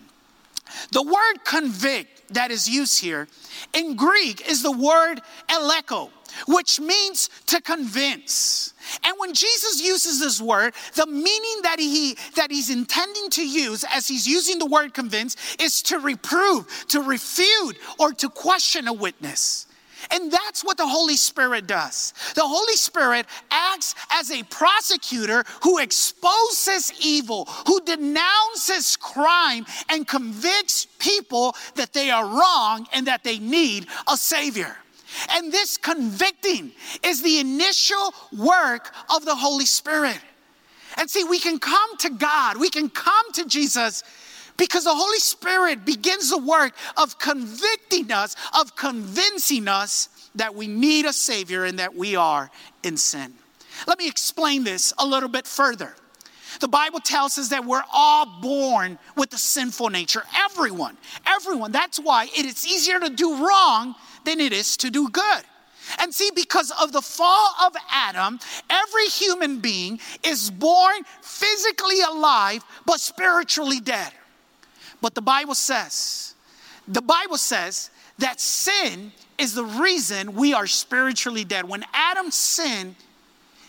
The 0.92 1.02
word 1.02 1.44
convict 1.44 2.21
that 2.34 2.50
is 2.50 2.68
used 2.68 3.00
here 3.00 3.28
in 3.72 3.96
Greek 3.96 4.48
is 4.48 4.62
the 4.62 4.72
word 4.72 5.20
eleko, 5.48 6.10
which 6.48 6.80
means 6.80 7.28
to 7.46 7.60
convince. 7.60 8.74
And 9.04 9.14
when 9.18 9.34
Jesus 9.34 9.82
uses 9.82 10.20
this 10.20 10.40
word, 10.40 10.74
the 10.94 11.06
meaning 11.06 11.62
that 11.62 11.78
he 11.78 12.16
that 12.36 12.50
he's 12.50 12.70
intending 12.70 13.30
to 13.30 13.46
use 13.46 13.84
as 13.92 14.08
he's 14.08 14.26
using 14.26 14.58
the 14.58 14.66
word 14.66 14.94
convince 14.94 15.36
is 15.60 15.82
to 15.82 15.98
reprove, 15.98 16.66
to 16.88 17.00
refute, 17.00 17.76
or 17.98 18.12
to 18.14 18.28
question 18.28 18.88
a 18.88 18.92
witness. 18.92 19.66
And 20.10 20.30
that's 20.30 20.64
what 20.64 20.76
the 20.76 20.86
Holy 20.86 21.16
Spirit 21.16 21.66
does. 21.66 22.12
The 22.34 22.42
Holy 22.42 22.76
Spirit 22.76 23.26
acts 23.50 23.94
as 24.10 24.30
a 24.30 24.42
prosecutor 24.44 25.44
who 25.62 25.78
exposes 25.78 26.92
evil, 27.00 27.46
who 27.66 27.80
denounces 27.82 28.96
crime, 28.96 29.66
and 29.88 30.06
convicts 30.06 30.86
people 30.98 31.54
that 31.76 31.92
they 31.92 32.10
are 32.10 32.26
wrong 32.26 32.86
and 32.92 33.06
that 33.06 33.24
they 33.24 33.38
need 33.38 33.86
a 34.10 34.16
Savior. 34.16 34.76
And 35.30 35.52
this 35.52 35.76
convicting 35.76 36.72
is 37.02 37.22
the 37.22 37.38
initial 37.38 38.14
work 38.36 38.92
of 39.14 39.24
the 39.24 39.34
Holy 39.34 39.66
Spirit. 39.66 40.18
And 40.96 41.08
see, 41.08 41.24
we 41.24 41.38
can 41.38 41.58
come 41.58 41.96
to 41.98 42.10
God, 42.10 42.58
we 42.58 42.70
can 42.70 42.90
come 42.90 43.32
to 43.34 43.44
Jesus 43.46 44.02
because 44.56 44.84
the 44.84 44.94
Holy 44.94 45.18
Spirit 45.18 45.84
begins 45.84 46.30
the 46.30 46.38
work 46.38 46.74
of 46.96 47.18
convicting 47.18 48.12
us, 48.12 48.36
of 48.58 48.76
convincing 48.76 49.68
us 49.68 50.08
that 50.34 50.54
we 50.54 50.66
need 50.66 51.04
a 51.04 51.12
Savior 51.12 51.64
and 51.64 51.78
that 51.78 51.94
we 51.94 52.16
are 52.16 52.50
in 52.82 52.96
sin. 52.96 53.34
Let 53.86 53.98
me 53.98 54.06
explain 54.08 54.64
this 54.64 54.92
a 54.98 55.06
little 55.06 55.28
bit 55.28 55.46
further. 55.46 55.94
The 56.60 56.68
Bible 56.68 57.00
tells 57.00 57.38
us 57.38 57.48
that 57.48 57.64
we're 57.64 57.82
all 57.92 58.40
born 58.40 58.98
with 59.16 59.32
a 59.32 59.38
sinful 59.38 59.88
nature. 59.90 60.22
Everyone, 60.36 60.96
everyone. 61.26 61.72
That's 61.72 61.98
why 61.98 62.28
it 62.36 62.44
is 62.44 62.66
easier 62.66 63.00
to 63.00 63.08
do 63.08 63.46
wrong 63.46 63.94
than 64.24 64.38
it 64.38 64.52
is 64.52 64.76
to 64.78 64.90
do 64.90 65.08
good. 65.08 65.42
And 65.98 66.14
see, 66.14 66.30
because 66.34 66.70
of 66.80 66.92
the 66.92 67.02
fall 67.02 67.54
of 67.64 67.74
Adam, 67.90 68.38
every 68.70 69.06
human 69.06 69.58
being 69.58 69.98
is 70.22 70.50
born 70.50 71.02
physically 71.22 72.00
alive 72.02 72.62
but 72.86 73.00
spiritually 73.00 73.80
dead. 73.80 74.12
But 75.02 75.14
the 75.14 75.20
Bible 75.20 75.54
says, 75.54 76.34
the 76.88 77.02
Bible 77.02 77.36
says 77.36 77.90
that 78.18 78.40
sin 78.40 79.12
is 79.36 79.54
the 79.54 79.64
reason 79.64 80.34
we 80.34 80.54
are 80.54 80.66
spiritually 80.66 81.44
dead. 81.44 81.68
When 81.68 81.84
Adam 81.92 82.30
sinned, 82.30 82.94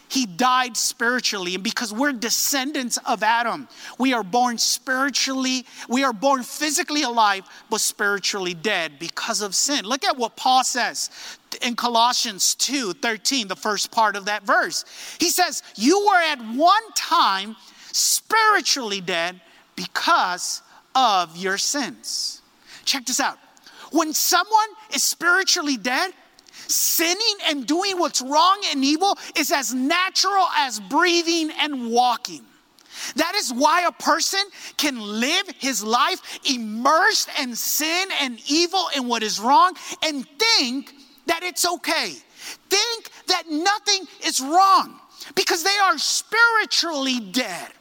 he 0.08 0.28
died 0.28 0.78
spiritually. 0.78 1.56
And 1.56 1.64
because 1.64 1.92
we're 1.92 2.14
descendants 2.14 3.00
of 3.08 3.24
Adam, 3.24 3.68
we 3.98 4.14
are 4.14 4.24
born 4.24 4.60
spiritually, 4.60 5.66
we 5.90 6.04
are 6.04 6.14
born 6.14 6.44
physically 6.44 7.02
alive, 7.02 7.44
but 7.72 7.82
spiritually 7.82 8.54
dead 8.54 9.00
because 9.00 9.42
of 9.42 9.56
sin. 9.56 9.86
Look 9.86 10.04
at 10.04 10.16
what 10.16 10.36
Paul 10.36 10.64
says 10.64 11.10
in 11.64 11.76
Colossians 11.76 12.54
2 12.56 12.94
13, 12.94 13.48
the 13.48 13.56
first 13.56 13.92
part 13.92 14.16
of 14.16 14.26
that 14.26 14.44
verse. 14.44 14.86
He 15.20 15.30
says, 15.30 15.64
You 15.76 16.06
were 16.06 16.22
at 16.22 16.40
one 16.56 16.92
time 16.96 17.56
spiritually 17.92 19.02
dead 19.02 19.42
because 19.76 20.62
of 20.96 21.36
your 21.38 21.58
sins. 21.58 22.42
Check 22.86 23.06
this 23.06 23.20
out. 23.20 23.38
When 23.92 24.14
someone 24.14 24.70
is 24.94 25.04
spiritually 25.04 25.78
dead, 25.78 26.12
sinning 26.68 27.38
and 27.48 27.66
doing 27.68 28.00
what's 28.00 28.22
wrong 28.22 28.62
and 28.72 28.84
evil 28.84 29.18
is 29.36 29.52
as 29.52 29.74
natural 29.74 30.48
as 30.56 30.80
breathing 30.80 31.52
and 31.60 31.92
walking. 31.92 32.42
That 33.16 33.36
is 33.36 33.52
why 33.52 33.84
a 33.84 33.92
person 33.92 34.42
can 34.78 35.00
live 35.00 35.48
his 35.58 35.84
life 35.84 36.40
immersed 36.46 37.30
in 37.42 37.56
sin 37.56 38.08
and 38.22 38.40
evil 38.48 38.88
and 38.96 39.08
what 39.08 39.24
is 39.24 39.40
wrong 39.40 39.74
and 40.04 40.28
think 40.40 40.94
that 41.26 41.44
it's 41.44 41.66
okay. 41.66 42.14
Think 42.70 43.10
that 43.28 43.44
nothing 43.50 44.08
is 44.26 44.42
wrong 44.42 45.00
because 45.36 45.64
they 45.64 45.78
are 45.84 45.98
spiritually 45.98 47.20
dead. 47.20 47.72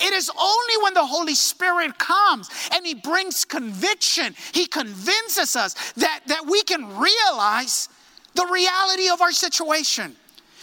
It 0.00 0.12
is 0.12 0.30
only 0.30 0.82
when 0.82 0.94
the 0.94 1.06
Holy 1.06 1.34
Spirit 1.34 1.98
comes 1.98 2.50
and 2.72 2.86
He 2.86 2.94
brings 2.94 3.44
conviction, 3.44 4.34
He 4.52 4.66
convinces 4.66 5.56
us 5.56 5.92
that, 5.92 6.20
that 6.26 6.46
we 6.46 6.62
can 6.62 6.98
realize 6.98 7.88
the 8.34 8.46
reality 8.46 9.08
of 9.08 9.20
our 9.20 9.32
situation. 9.32 10.16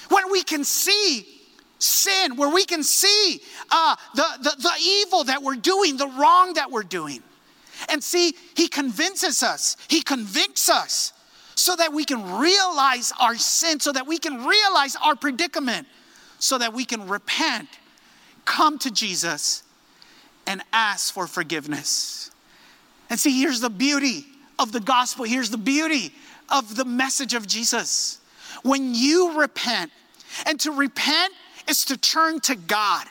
When 0.10 0.32
we 0.32 0.44
can 0.44 0.64
see 0.64 1.26
sin, 1.80 2.36
where 2.36 2.50
we 2.50 2.66
can 2.66 2.84
see 2.84 3.42
uh, 3.70 3.96
the, 4.16 4.26
the, 4.42 4.56
the 4.58 4.74
evil 4.82 5.24
that 5.26 5.42
we're 5.42 5.56
doing, 5.56 5.98
the 5.98 6.08
wrong 6.08 6.54
that 6.54 6.72
we're 6.72 6.84
doing. 6.84 7.22
And 7.90 8.04
see, 8.04 8.36
He 8.56 8.68
convinces 8.68 9.44
us, 9.44 9.78
He 9.88 10.02
convicts 10.02 10.70
us 10.70 11.14
so 11.56 11.76
that 11.76 11.94
we 11.94 12.06
can 12.06 12.38
realize 12.38 13.14
our 13.20 13.36
sin, 13.36 13.80
so 13.80 13.92
that 13.92 14.08
we 14.08 14.18
can 14.18 14.46
realize 14.46 14.96
our 15.02 15.16
predicament, 15.16 15.88
so 16.40 16.58
that 16.58 16.74
we 16.74 16.86
can 16.86 17.08
repent 17.08 17.70
come 18.46 18.78
to 18.80 18.92
Jesus 18.92 19.64
and 20.48 20.62
ask 20.72 21.14
for 21.14 21.28
forgiveness. 21.28 22.32
And 23.10 23.20
see, 23.20 23.40
here's 23.40 23.60
the 23.60 23.70
beauty 23.70 24.26
of 24.58 24.72
the 24.72 24.80
gospel. 24.80 25.26
Here's 25.26 25.50
the 25.50 25.58
beauty 25.58 26.14
of 26.50 26.76
the 26.76 26.86
message 26.86 27.34
of 27.34 27.48
Jesus. 27.48 28.20
When 28.64 28.96
you 28.96 29.40
repent, 29.40 29.92
and 30.46 30.60
to 30.62 30.72
repent 30.72 31.34
is 31.68 31.86
to 31.86 31.98
turn 31.98 32.40
to 32.42 32.56
God. 32.56 33.06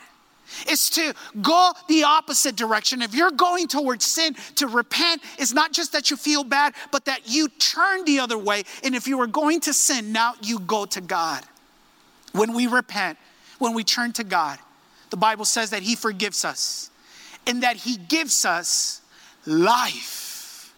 It's 0.67 0.91
to 0.91 1.15
go 1.43 1.73
the 1.89 2.05
opposite 2.05 2.55
direction. 2.55 3.03
If 3.03 3.15
you're 3.15 3.31
going 3.31 3.67
towards 3.67 4.05
sin, 4.05 4.37
to 4.57 4.69
repent 4.69 5.23
is 5.39 5.53
not 5.53 5.73
just 5.73 5.93
that 5.93 6.11
you 6.11 6.17
feel 6.17 6.45
bad, 6.45 6.75
but 6.93 7.07
that 7.07 7.23
you 7.29 7.49
turn 7.49 8.05
the 8.05 8.21
other 8.21 8.39
way. 8.39 8.63
And 8.85 8.95
if 8.95 9.09
you 9.09 9.19
were 9.19 9.27
going 9.27 9.61
to 9.61 9.73
sin, 9.73 10.13
now 10.13 10.35
you 10.43 10.61
go 10.61 10.85
to 10.87 11.01
God. 11.01 11.43
When 12.33 12.53
we 12.53 12.67
repent, 12.67 13.19
when 13.59 13.75
we 13.75 13.85
turn 13.85 14.13
to 14.15 14.25
God, 14.25 14.59
the 15.15 15.19
Bible 15.19 15.45
says 15.45 15.71
that 15.71 15.85
He 15.85 15.95
forgives 15.95 16.45
us 16.45 16.91
and 17.47 17.63
that 17.63 17.77
He 17.77 17.99
gives 17.99 18.45
us 18.45 19.01
life. 19.47 20.75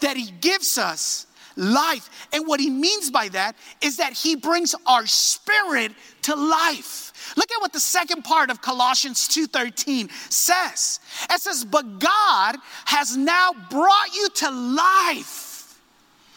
That 0.00 0.16
He 0.16 0.32
gives 0.40 0.76
us 0.76 1.28
life. 1.54 2.10
And 2.32 2.48
what 2.48 2.58
He 2.58 2.68
means 2.68 3.12
by 3.12 3.28
that 3.28 3.54
is 3.80 3.98
that 3.98 4.12
He 4.12 4.34
brings 4.34 4.74
our 4.88 5.06
spirit 5.06 5.92
to 6.22 6.34
life. 6.34 7.12
Look 7.36 7.52
at 7.52 7.60
what 7.60 7.72
the 7.72 7.78
second 7.78 8.22
part 8.22 8.50
of 8.50 8.60
Colossians 8.60 9.28
2:13 9.28 10.10
says. 10.30 10.98
It 11.30 11.40
says, 11.40 11.64
"But 11.64 12.00
God 12.00 12.56
has 12.86 13.16
now 13.16 13.52
brought 13.70 14.12
you 14.12 14.28
to 14.30 14.50
life." 14.50 15.78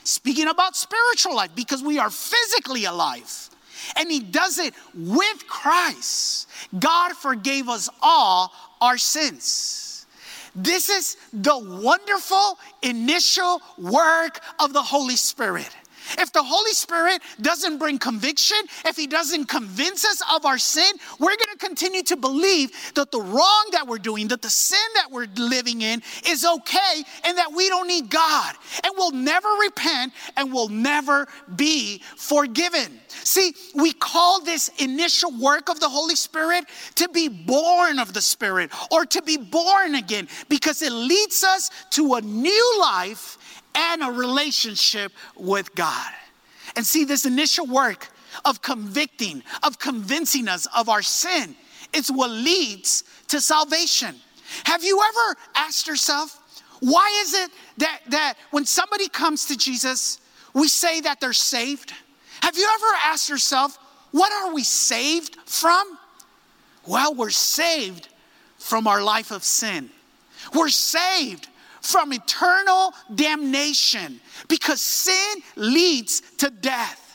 Speaking 0.03 0.49
about 0.49 0.75
spiritual 0.75 1.33
life 1.33 1.55
because 1.55 1.81
we 1.81 1.97
are 1.97 2.11
physically 2.11 2.85
alive 2.85 3.49
and 3.95 4.11
he 4.11 4.19
does 4.19 4.57
it 4.57 4.73
with 4.93 5.47
Christ. 5.47 6.47
God 6.77 7.13
forgave 7.13 7.69
us 7.69 7.89
all 8.01 8.51
our 8.81 8.97
sins. 8.97 10.05
This 10.55 10.89
is 10.89 11.17
the 11.31 11.57
wonderful 11.57 12.57
initial 12.81 13.61
work 13.77 14.41
of 14.59 14.73
the 14.73 14.81
Holy 14.81 15.15
Spirit. 15.15 15.69
If 16.17 16.31
the 16.33 16.43
Holy 16.43 16.71
Spirit 16.71 17.21
doesn't 17.41 17.77
bring 17.77 17.97
conviction, 17.97 18.57
if 18.85 18.95
He 18.95 19.07
doesn't 19.07 19.45
convince 19.45 20.05
us 20.05 20.21
of 20.33 20.45
our 20.45 20.57
sin, 20.57 20.91
we're 21.19 21.35
going 21.35 21.57
to 21.57 21.65
continue 21.65 22.03
to 22.03 22.17
believe 22.17 22.71
that 22.95 23.11
the 23.11 23.21
wrong 23.21 23.69
that 23.71 23.87
we're 23.87 23.97
doing, 23.97 24.27
that 24.29 24.41
the 24.41 24.49
sin 24.49 24.79
that 24.95 25.11
we're 25.11 25.27
living 25.35 25.81
in 25.81 26.01
is 26.27 26.45
okay 26.45 27.03
and 27.23 27.37
that 27.37 27.53
we 27.53 27.69
don't 27.69 27.87
need 27.87 28.09
God. 28.09 28.55
And 28.83 28.93
we'll 28.97 29.11
never 29.11 29.49
repent 29.61 30.13
and 30.37 30.51
we'll 30.51 30.69
never 30.69 31.27
be 31.55 32.01
forgiven. 32.15 32.99
See, 33.23 33.53
we 33.75 33.93
call 33.93 34.41
this 34.41 34.69
initial 34.79 35.31
work 35.31 35.69
of 35.69 35.79
the 35.79 35.89
Holy 35.89 36.15
Spirit 36.15 36.65
to 36.95 37.09
be 37.09 37.27
born 37.27 37.99
of 37.99 38.13
the 38.13 38.21
Spirit 38.21 38.71
or 38.91 39.05
to 39.05 39.21
be 39.21 39.37
born 39.37 39.95
again 39.95 40.27
because 40.47 40.81
it 40.81 40.91
leads 40.91 41.43
us 41.43 41.69
to 41.91 42.15
a 42.15 42.21
new 42.21 42.77
life 42.79 43.37
and 43.75 44.03
a 44.03 44.11
relationship 44.11 45.11
with 45.35 45.73
God. 45.75 46.11
And 46.75 46.85
see, 46.85 47.03
this 47.03 47.25
initial 47.25 47.65
work 47.65 48.07
of 48.45 48.61
convicting, 48.61 49.43
of 49.63 49.79
convincing 49.79 50.47
us 50.47 50.67
of 50.75 50.89
our 50.89 51.01
sin, 51.01 51.55
it's 51.93 52.11
what 52.11 52.29
leads 52.29 53.03
to 53.29 53.41
salvation. 53.41 54.15
Have 54.65 54.83
you 54.83 55.01
ever 55.01 55.39
asked 55.55 55.87
yourself, 55.87 56.39
why 56.79 57.19
is 57.21 57.33
it 57.33 57.51
that, 57.77 58.01
that 58.07 58.35
when 58.51 58.65
somebody 58.65 59.09
comes 59.09 59.45
to 59.45 59.57
Jesus, 59.57 60.19
we 60.53 60.67
say 60.67 61.01
that 61.01 61.19
they're 61.19 61.33
saved? 61.33 61.93
Have 62.41 62.57
you 62.57 62.67
ever 62.73 62.97
asked 63.03 63.29
yourself, 63.29 63.77
what 64.11 64.31
are 64.31 64.53
we 64.53 64.63
saved 64.63 65.35
from? 65.45 65.97
Well, 66.87 67.13
we're 67.13 67.29
saved 67.29 68.07
from 68.57 68.87
our 68.87 69.03
life 69.03 69.31
of 69.31 69.43
sin. 69.43 69.89
We're 70.53 70.69
saved 70.69 71.47
from 71.81 72.13
eternal 72.13 72.93
damnation 73.13 74.19
because 74.47 74.81
sin 74.81 75.41
leads 75.55 76.21
to 76.37 76.49
death. 76.49 77.09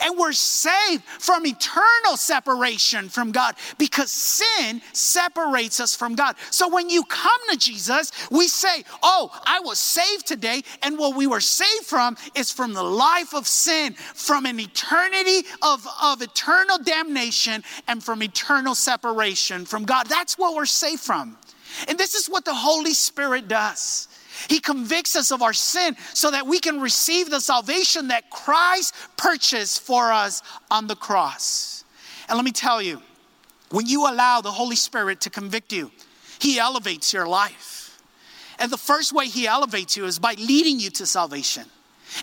And 0.00 0.18
we're 0.18 0.32
saved 0.32 1.04
from 1.04 1.46
eternal 1.46 2.16
separation 2.16 3.08
from 3.08 3.32
God 3.32 3.54
because 3.78 4.10
sin 4.10 4.82
separates 4.92 5.80
us 5.80 5.94
from 5.94 6.14
God. 6.14 6.36
So 6.50 6.68
when 6.68 6.90
you 6.90 7.04
come 7.04 7.40
to 7.50 7.56
Jesus, 7.56 8.12
we 8.30 8.48
say, 8.48 8.84
Oh, 9.02 9.30
I 9.46 9.60
was 9.60 9.78
saved 9.78 10.26
today. 10.26 10.62
And 10.82 10.98
what 10.98 11.16
we 11.16 11.26
were 11.26 11.40
saved 11.40 11.86
from 11.86 12.16
is 12.34 12.50
from 12.50 12.74
the 12.74 12.82
life 12.82 13.34
of 13.34 13.46
sin, 13.46 13.94
from 13.94 14.46
an 14.46 14.60
eternity 14.60 15.46
of, 15.62 15.86
of 16.02 16.22
eternal 16.22 16.78
damnation, 16.78 17.62
and 17.88 18.02
from 18.02 18.22
eternal 18.22 18.74
separation 18.74 19.64
from 19.64 19.84
God. 19.84 20.06
That's 20.08 20.36
what 20.36 20.54
we're 20.54 20.66
saved 20.66 21.00
from. 21.00 21.38
And 21.88 21.98
this 21.98 22.14
is 22.14 22.28
what 22.28 22.44
the 22.44 22.54
Holy 22.54 22.94
Spirit 22.94 23.48
does. 23.48 24.08
He 24.48 24.60
convicts 24.60 25.16
us 25.16 25.32
of 25.32 25.42
our 25.42 25.52
sin 25.52 25.96
so 26.12 26.30
that 26.30 26.46
we 26.46 26.58
can 26.58 26.80
receive 26.80 27.30
the 27.30 27.40
salvation 27.40 28.08
that 28.08 28.30
Christ 28.30 28.94
purchased 29.16 29.80
for 29.80 30.12
us 30.12 30.42
on 30.70 30.86
the 30.86 30.96
cross. 30.96 31.84
And 32.28 32.36
let 32.36 32.44
me 32.44 32.52
tell 32.52 32.82
you, 32.82 33.02
when 33.70 33.86
you 33.86 34.08
allow 34.08 34.40
the 34.40 34.52
Holy 34.52 34.76
Spirit 34.76 35.20
to 35.22 35.30
convict 35.30 35.72
you, 35.72 35.90
He 36.38 36.58
elevates 36.58 37.12
your 37.12 37.26
life. 37.26 38.00
And 38.58 38.70
the 38.70 38.78
first 38.78 39.12
way 39.12 39.26
He 39.26 39.46
elevates 39.46 39.96
you 39.96 40.04
is 40.04 40.18
by 40.18 40.34
leading 40.34 40.80
you 40.80 40.90
to 40.90 41.06
salvation. 41.06 41.64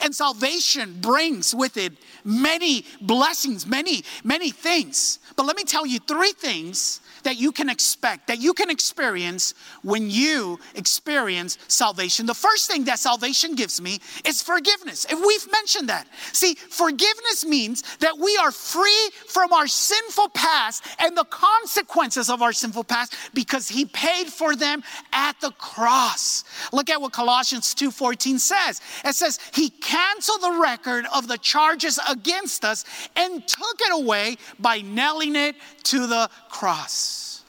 And 0.02 0.16
salvation 0.16 1.00
brings 1.02 1.54
with 1.54 1.78
it 1.78 1.94
many 2.24 2.86
blessings, 3.02 3.66
many, 3.68 4.04
many 4.24 4.52
things. 4.52 5.20
But 5.36 5.46
let 5.46 5.58
me 5.58 5.64
tell 5.64 5.86
you 5.86 6.00
three 6.00 6.34
things 6.34 7.02
that 7.24 7.38
you 7.38 7.52
can 7.52 7.70
expect, 7.70 8.28
that 8.28 8.40
you 8.40 8.54
can 8.54 8.70
experience 8.70 9.54
when 9.82 10.10
you 10.10 10.60
experience 10.76 11.58
salvation. 11.68 12.26
The 12.26 12.34
first 12.34 12.70
thing 12.70 12.86
that 12.86 13.00
salvation 13.00 13.56
gives 13.56 13.82
me 13.82 14.00
is 14.26 14.42
forgiveness. 14.42 15.06
And 15.06 15.20
we've 15.22 15.52
mentioned 15.52 15.90
that. 15.90 16.08
See, 16.34 16.56
forgiveness 16.56 17.46
means 17.46 17.84
that 18.00 18.18
we 18.18 18.38
are 18.38 18.52
free 18.52 19.10
from 19.28 19.54
our 19.54 19.68
sinful 19.68 20.30
past 20.30 20.84
and 21.00 21.18
the 21.18 21.26
consequences 21.26 22.30
of 22.30 22.42
our 22.42 22.54
sinful 22.54 22.84
past 22.84 23.14
because 23.34 23.68
he 23.68 23.86
paid 23.86 24.28
for 24.28 24.56
them 24.56 24.84
at 25.12 25.40
the 25.42 25.52
cross. 25.52 26.44
Look 26.72 26.90
at 26.90 27.02
what 27.02 27.14
Colossians 27.14 27.74
2:14 27.74 28.40
says. 28.40 28.82
It 29.04 29.16
says 29.16 29.40
he 29.54 29.70
canceled 29.84 30.42
the 30.42 30.60
record 30.60 31.06
of 31.14 31.28
the 31.28 31.38
charges 31.38 32.00
against 32.10 32.66
us 32.66 32.86
and 33.16 33.46
took 33.48 33.82
it 33.82 33.94
away 33.94 34.38
by 34.60 34.82
nailing 34.82 35.36
it 35.36 35.56
to 35.84 36.08
the 36.08 36.30
cross. 36.50 37.44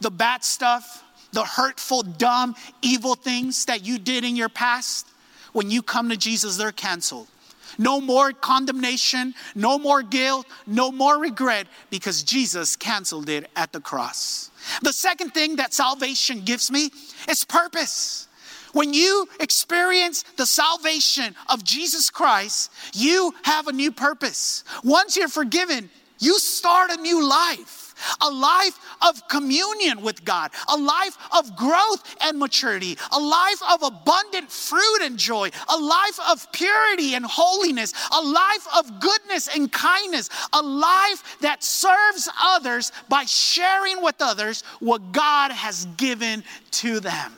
The 0.00 0.10
bad 0.10 0.44
stuff, 0.44 1.04
the 1.32 1.44
hurtful, 1.44 2.02
dumb, 2.02 2.54
evil 2.80 3.16
things 3.16 3.66
that 3.66 3.84
you 3.84 3.98
did 3.98 4.24
in 4.24 4.36
your 4.36 4.48
past, 4.48 5.06
when 5.52 5.70
you 5.70 5.82
come 5.82 6.08
to 6.08 6.16
Jesus, 6.16 6.56
they're 6.56 6.72
canceled. 6.72 7.28
No 7.76 8.00
more 8.00 8.32
condemnation, 8.32 9.34
no 9.56 9.78
more 9.78 10.02
guilt, 10.02 10.46
no 10.66 10.92
more 10.92 11.18
regret 11.18 11.66
because 11.90 12.22
Jesus 12.22 12.76
canceled 12.76 13.28
it 13.28 13.50
at 13.56 13.72
the 13.72 13.80
cross. 13.80 14.50
The 14.82 14.92
second 14.92 15.34
thing 15.34 15.56
that 15.56 15.74
salvation 15.74 16.42
gives 16.42 16.70
me 16.70 16.90
is 17.28 17.44
purpose. 17.44 18.28
When 18.74 18.92
you 18.92 19.26
experience 19.40 20.24
the 20.36 20.46
salvation 20.46 21.34
of 21.48 21.64
Jesus 21.64 22.10
Christ, 22.10 22.70
you 22.92 23.32
have 23.42 23.66
a 23.66 23.72
new 23.72 23.90
purpose. 23.90 24.64
Once 24.84 25.16
you're 25.16 25.28
forgiven, 25.28 25.88
you 26.18 26.38
start 26.38 26.90
a 26.90 27.00
new 27.00 27.26
life 27.26 27.84
a 28.20 28.30
life 28.30 28.78
of 29.02 29.26
communion 29.28 30.02
with 30.02 30.24
God, 30.24 30.50
a 30.68 30.76
life 30.76 31.16
of 31.32 31.56
growth 31.56 32.16
and 32.20 32.38
maturity, 32.38 32.98
a 33.12 33.18
life 33.18 33.62
of 33.70 33.82
abundant 33.82 34.50
fruit 34.50 35.02
and 35.02 35.18
joy, 35.18 35.50
a 35.68 35.78
life 35.78 36.18
of 36.28 36.50
purity 36.52 37.14
and 37.14 37.24
holiness, 37.24 37.92
a 38.12 38.20
life 38.20 38.66
of 38.76 39.00
goodness 39.00 39.48
and 39.54 39.70
kindness, 39.72 40.28
a 40.52 40.62
life 40.62 41.38
that 41.40 41.62
serves 41.62 42.28
others 42.42 42.92
by 43.08 43.24
sharing 43.24 44.02
with 44.02 44.16
others 44.20 44.62
what 44.80 45.12
God 45.12 45.52
has 45.52 45.86
given 45.96 46.42
to 46.72 47.00
them. 47.00 47.32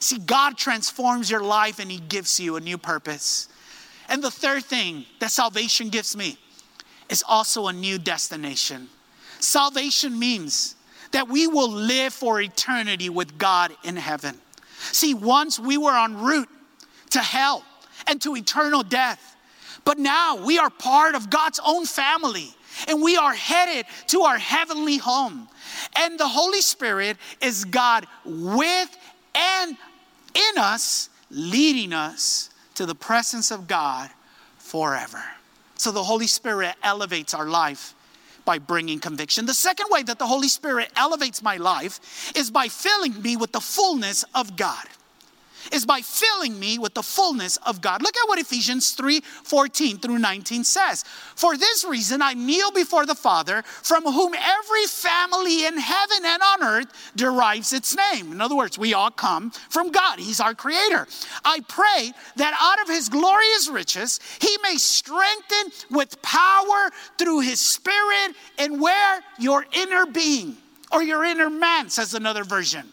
See, 0.00 0.18
God 0.18 0.56
transforms 0.56 1.30
your 1.30 1.42
life 1.42 1.78
and 1.78 1.90
He 1.90 1.98
gives 1.98 2.38
you 2.38 2.56
a 2.56 2.60
new 2.60 2.78
purpose. 2.78 3.48
And 4.08 4.22
the 4.22 4.30
third 4.30 4.64
thing 4.64 5.04
that 5.18 5.30
salvation 5.30 5.88
gives 5.88 6.16
me 6.16 6.38
is 7.08 7.24
also 7.26 7.66
a 7.66 7.72
new 7.72 7.98
destination. 7.98 8.88
Salvation 9.40 10.18
means 10.18 10.76
that 11.12 11.28
we 11.28 11.46
will 11.46 11.70
live 11.70 12.12
for 12.12 12.40
eternity 12.40 13.08
with 13.08 13.38
God 13.38 13.72
in 13.84 13.96
heaven. 13.96 14.38
See, 14.92 15.14
once 15.14 15.58
we 15.58 15.76
were 15.78 15.96
en 15.96 16.16
route 16.18 16.48
to 17.10 17.20
hell 17.20 17.64
and 18.06 18.20
to 18.22 18.36
eternal 18.36 18.82
death, 18.82 19.36
but 19.84 19.98
now 19.98 20.36
we 20.44 20.58
are 20.58 20.70
part 20.70 21.14
of 21.14 21.30
God's 21.30 21.60
own 21.64 21.86
family 21.86 22.54
and 22.86 23.02
we 23.02 23.16
are 23.16 23.34
headed 23.34 23.86
to 24.08 24.22
our 24.22 24.38
heavenly 24.38 24.98
home. 24.98 25.48
And 25.96 26.18
the 26.18 26.28
Holy 26.28 26.60
Spirit 26.60 27.16
is 27.40 27.64
God 27.64 28.06
with 28.24 28.96
and 29.34 29.76
in 30.34 30.58
us, 30.58 31.10
leading 31.30 31.92
us 31.92 32.50
to 32.74 32.86
the 32.86 32.94
presence 32.94 33.50
of 33.50 33.66
God 33.66 34.10
forever. 34.58 35.22
So 35.76 35.92
the 35.92 36.02
Holy 36.02 36.26
Spirit 36.26 36.74
elevates 36.82 37.34
our 37.34 37.46
life 37.46 37.94
by 38.44 38.58
bringing 38.58 38.98
conviction. 38.98 39.46
The 39.46 39.54
second 39.54 39.86
way 39.90 40.02
that 40.04 40.18
the 40.18 40.26
Holy 40.26 40.48
Spirit 40.48 40.90
elevates 40.96 41.42
my 41.42 41.56
life 41.56 42.32
is 42.34 42.50
by 42.50 42.68
filling 42.68 43.20
me 43.20 43.36
with 43.36 43.52
the 43.52 43.60
fullness 43.60 44.24
of 44.34 44.56
God 44.56 44.86
is 45.72 45.86
by 45.86 46.00
filling 46.00 46.58
me 46.58 46.78
with 46.78 46.94
the 46.94 47.02
fullness 47.02 47.56
of 47.58 47.80
God. 47.80 48.02
Look 48.02 48.16
at 48.16 48.28
what 48.28 48.38
Ephesians 48.38 48.92
3 48.92 49.20
14 49.20 49.98
through 49.98 50.18
19 50.18 50.64
says. 50.64 51.04
For 51.34 51.56
this 51.56 51.84
reason, 51.84 52.22
I 52.22 52.34
kneel 52.34 52.70
before 52.72 53.06
the 53.06 53.14
Father, 53.14 53.62
from 53.62 54.04
whom 54.04 54.34
every 54.34 54.84
family 54.86 55.66
in 55.66 55.78
heaven 55.78 56.24
and 56.24 56.42
on 56.42 56.62
earth 56.62 57.12
derives 57.16 57.72
its 57.72 57.96
name. 57.96 58.32
In 58.32 58.40
other 58.40 58.56
words, 58.56 58.78
we 58.78 58.94
all 58.94 59.10
come 59.10 59.50
from 59.50 59.90
God, 59.90 60.18
He's 60.18 60.40
our 60.40 60.54
creator. 60.54 61.06
I 61.44 61.60
pray 61.68 62.12
that 62.36 62.56
out 62.60 62.80
of 62.82 62.94
His 62.94 63.08
glorious 63.08 63.68
riches, 63.68 64.20
He 64.40 64.56
may 64.62 64.76
strengthen 64.76 65.72
with 65.90 66.20
power 66.22 66.90
through 67.18 67.40
His 67.40 67.60
Spirit 67.60 68.34
and 68.58 68.80
where 68.80 69.20
your 69.38 69.64
inner 69.72 70.06
being 70.06 70.56
or 70.90 71.02
your 71.02 71.24
inner 71.24 71.50
man, 71.50 71.90
says 71.90 72.14
another 72.14 72.44
version 72.44 72.84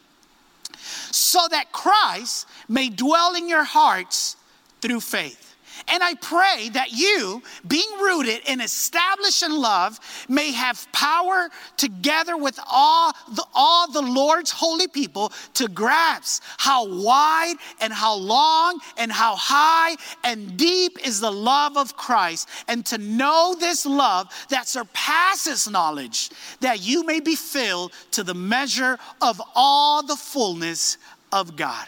so 1.12 1.48
that 1.52 1.72
Christ 1.72 2.48
may 2.68 2.90
dwell 2.90 3.36
in 3.36 3.48
your 3.50 3.64
hearts 3.64 4.36
through 4.82 5.02
faith. 5.02 5.45
And 5.88 6.04
I 6.04 6.16
pray 6.16 6.70
that 6.70 6.92
you, 6.92 7.42
being 7.68 7.90
rooted 8.02 8.42
and 8.48 8.62
established 8.62 9.44
in 9.44 9.56
love, 9.56 10.00
may 10.30 10.52
have 10.52 10.88
power 10.92 11.50
together 11.78 12.38
with 12.38 12.60
all 12.70 13.14
the, 13.34 13.44
all 13.54 13.92
the 13.92 14.02
Lord's 14.02 14.52
holy 14.52 14.88
people 14.88 15.32
to 15.56 15.68
grasp 15.68 16.44
how 16.58 16.88
wide 16.88 17.56
and 17.82 17.92
how 17.92 18.16
long 18.16 18.80
and 18.98 19.12
how 19.12 19.36
high 19.36 19.96
and 20.24 20.58
deep 20.58 21.06
is 21.06 21.20
the 21.20 21.32
love 21.32 21.78
of 21.78 21.96
Christ, 21.96 22.50
and 22.68 22.86
to 22.88 22.98
know 22.98 23.56
this 23.60 23.86
love 23.86 24.30
that 24.50 24.68
surpasses 24.68 25.70
knowledge, 25.70 26.30
that 26.62 26.82
you 26.82 27.04
may 27.06 27.20
be 27.20 27.36
filled 27.36 27.92
to 28.12 28.24
the 28.24 28.34
measure 28.34 28.98
of 29.22 29.42
all 29.56 30.04
the 30.04 30.16
fullness 30.16 30.98
of 31.32 31.56
God. 31.56 31.88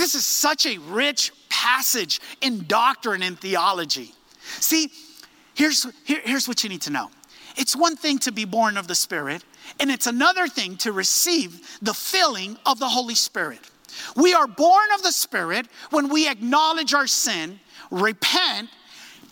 This 0.00 0.14
is 0.14 0.24
such 0.26 0.64
a 0.64 0.78
rich 0.78 1.30
passage 1.50 2.22
in 2.40 2.64
doctrine 2.66 3.22
and 3.22 3.38
theology. 3.38 4.14
See, 4.40 4.90
here's, 5.52 5.86
here, 6.04 6.22
here's 6.24 6.48
what 6.48 6.64
you 6.64 6.70
need 6.70 6.80
to 6.82 6.90
know 6.90 7.10
it's 7.54 7.76
one 7.76 7.96
thing 7.96 8.18
to 8.20 8.32
be 8.32 8.46
born 8.46 8.78
of 8.78 8.88
the 8.88 8.94
Spirit, 8.94 9.44
and 9.78 9.90
it's 9.90 10.06
another 10.06 10.48
thing 10.48 10.78
to 10.78 10.92
receive 10.92 11.78
the 11.82 11.92
filling 11.92 12.56
of 12.64 12.78
the 12.78 12.88
Holy 12.88 13.14
Spirit. 13.14 13.60
We 14.16 14.32
are 14.32 14.46
born 14.46 14.88
of 14.94 15.02
the 15.02 15.12
Spirit 15.12 15.66
when 15.90 16.08
we 16.08 16.26
acknowledge 16.26 16.94
our 16.94 17.06
sin, 17.06 17.60
repent, 17.90 18.70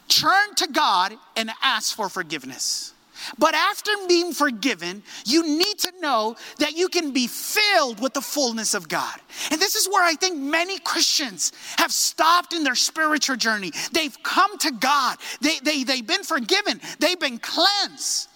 turn 0.09 0.55
to 0.57 0.67
God, 0.67 1.15
and 1.35 1.51
ask 1.63 1.97
for 1.97 2.11
forgiveness. 2.11 2.93
But 3.39 3.55
after 3.55 3.91
being 4.07 4.33
forgiven, 4.33 5.03
you 5.25 5.43
need 5.43 5.79
to 5.79 5.93
know 6.01 6.37
that 6.59 6.77
you 6.77 6.89
can 6.89 7.13
be 7.13 7.27
filled 7.27 8.01
with 8.01 8.15
the 8.15 8.21
fullness 8.21 8.75
of 8.75 8.89
God. 8.89 9.19
And 9.51 9.61
this 9.61 9.75
is 9.75 9.89
where 9.89 10.05
I 10.05 10.15
think 10.15 10.37
many 10.37 10.79
Christians 10.79 11.53
have 11.77 11.93
stopped 11.93 12.53
in 12.53 12.65
their 12.65 12.75
spiritual 12.75 13.37
journey. 13.37 13.73
They've 13.93 14.17
come 14.23 14.57
to 14.59 14.71
God, 14.73 15.19
they, 15.41 15.59
they, 15.63 15.85
they've 15.85 16.07
been 16.07 16.23
forgiven, 16.23 16.81
they've 16.99 17.19
been 17.19 17.39
cleansed, 17.39 18.29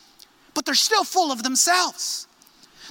but 0.55 0.65
they're 0.65 0.75
still 0.75 1.05
full 1.05 1.33
of 1.33 1.43
themselves. 1.43 2.27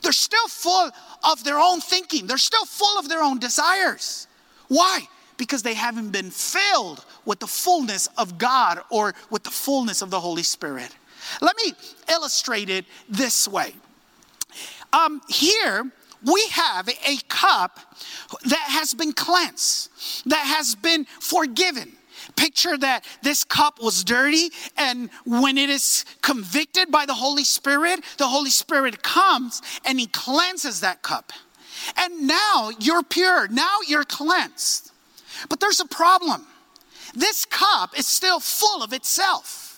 They're 0.02 0.12
still 0.12 0.48
full 0.48 0.90
of 1.24 1.44
their 1.44 1.60
own 1.60 1.80
thinking, 1.80 2.28
they're 2.28 2.38
still 2.38 2.66
full 2.66 2.98
of 2.98 3.10
their 3.10 3.22
own 3.22 3.40
desires. 3.40 4.28
Why? 4.68 5.02
Because 5.38 5.64
they 5.64 5.74
haven't 5.74 6.12
been 6.12 6.32
filled 6.32 7.06
with 7.26 7.40
the 7.40 7.48
fullness 7.48 8.08
of 8.18 8.38
God 8.38 8.82
or 8.90 9.14
with 9.30 9.44
the 9.44 9.52
fullness 9.52 10.02
of 10.02 10.10
the 10.10 10.20
Holy 10.20 10.44
Spirit. 10.44 10.96
Let 11.42 11.56
me 11.58 11.74
illustrate 12.10 12.70
it 12.70 12.86
this 13.08 13.48
way. 13.48 13.74
Um, 14.94 15.22
here, 15.30 15.92
we 16.24 16.46
have 16.52 16.90
a 16.90 17.18
cup 17.30 17.80
that 18.46 18.66
has 18.68 18.94
been 18.94 19.14
cleansed, 19.14 19.90
that 20.30 20.46
has 20.46 20.76
been 20.76 21.06
forgiven. 21.20 21.94
Picture 22.36 22.78
that 22.78 23.04
this 23.24 23.44
cup 23.44 23.82
was 23.82 24.04
dirty, 24.04 24.52
and 24.78 25.10
when 25.26 25.58
it 25.58 25.70
is 25.70 26.06
convicted 26.22 26.92
by 26.92 27.06
the 27.06 27.16
Holy 27.16 27.44
Spirit, 27.44 28.02
the 28.18 28.28
Holy 28.28 28.52
Spirit 28.52 29.02
comes 29.02 29.62
and 29.86 30.00
He 30.00 30.08
cleanses 30.08 30.82
that 30.82 31.02
cup. 31.02 31.34
And 31.98 32.28
now 32.28 32.72
you're 32.80 33.04
pure, 33.04 33.48
now 33.48 33.78
you're 33.88 34.04
cleansed. 34.04 34.92
But 35.50 35.60
there's 35.60 35.80
a 35.80 35.86
problem. 35.86 36.46
This 37.16 37.46
cup 37.46 37.98
is 37.98 38.08
still 38.08 38.40
full 38.40 38.84
of 38.84 38.94
itself. 38.94 39.71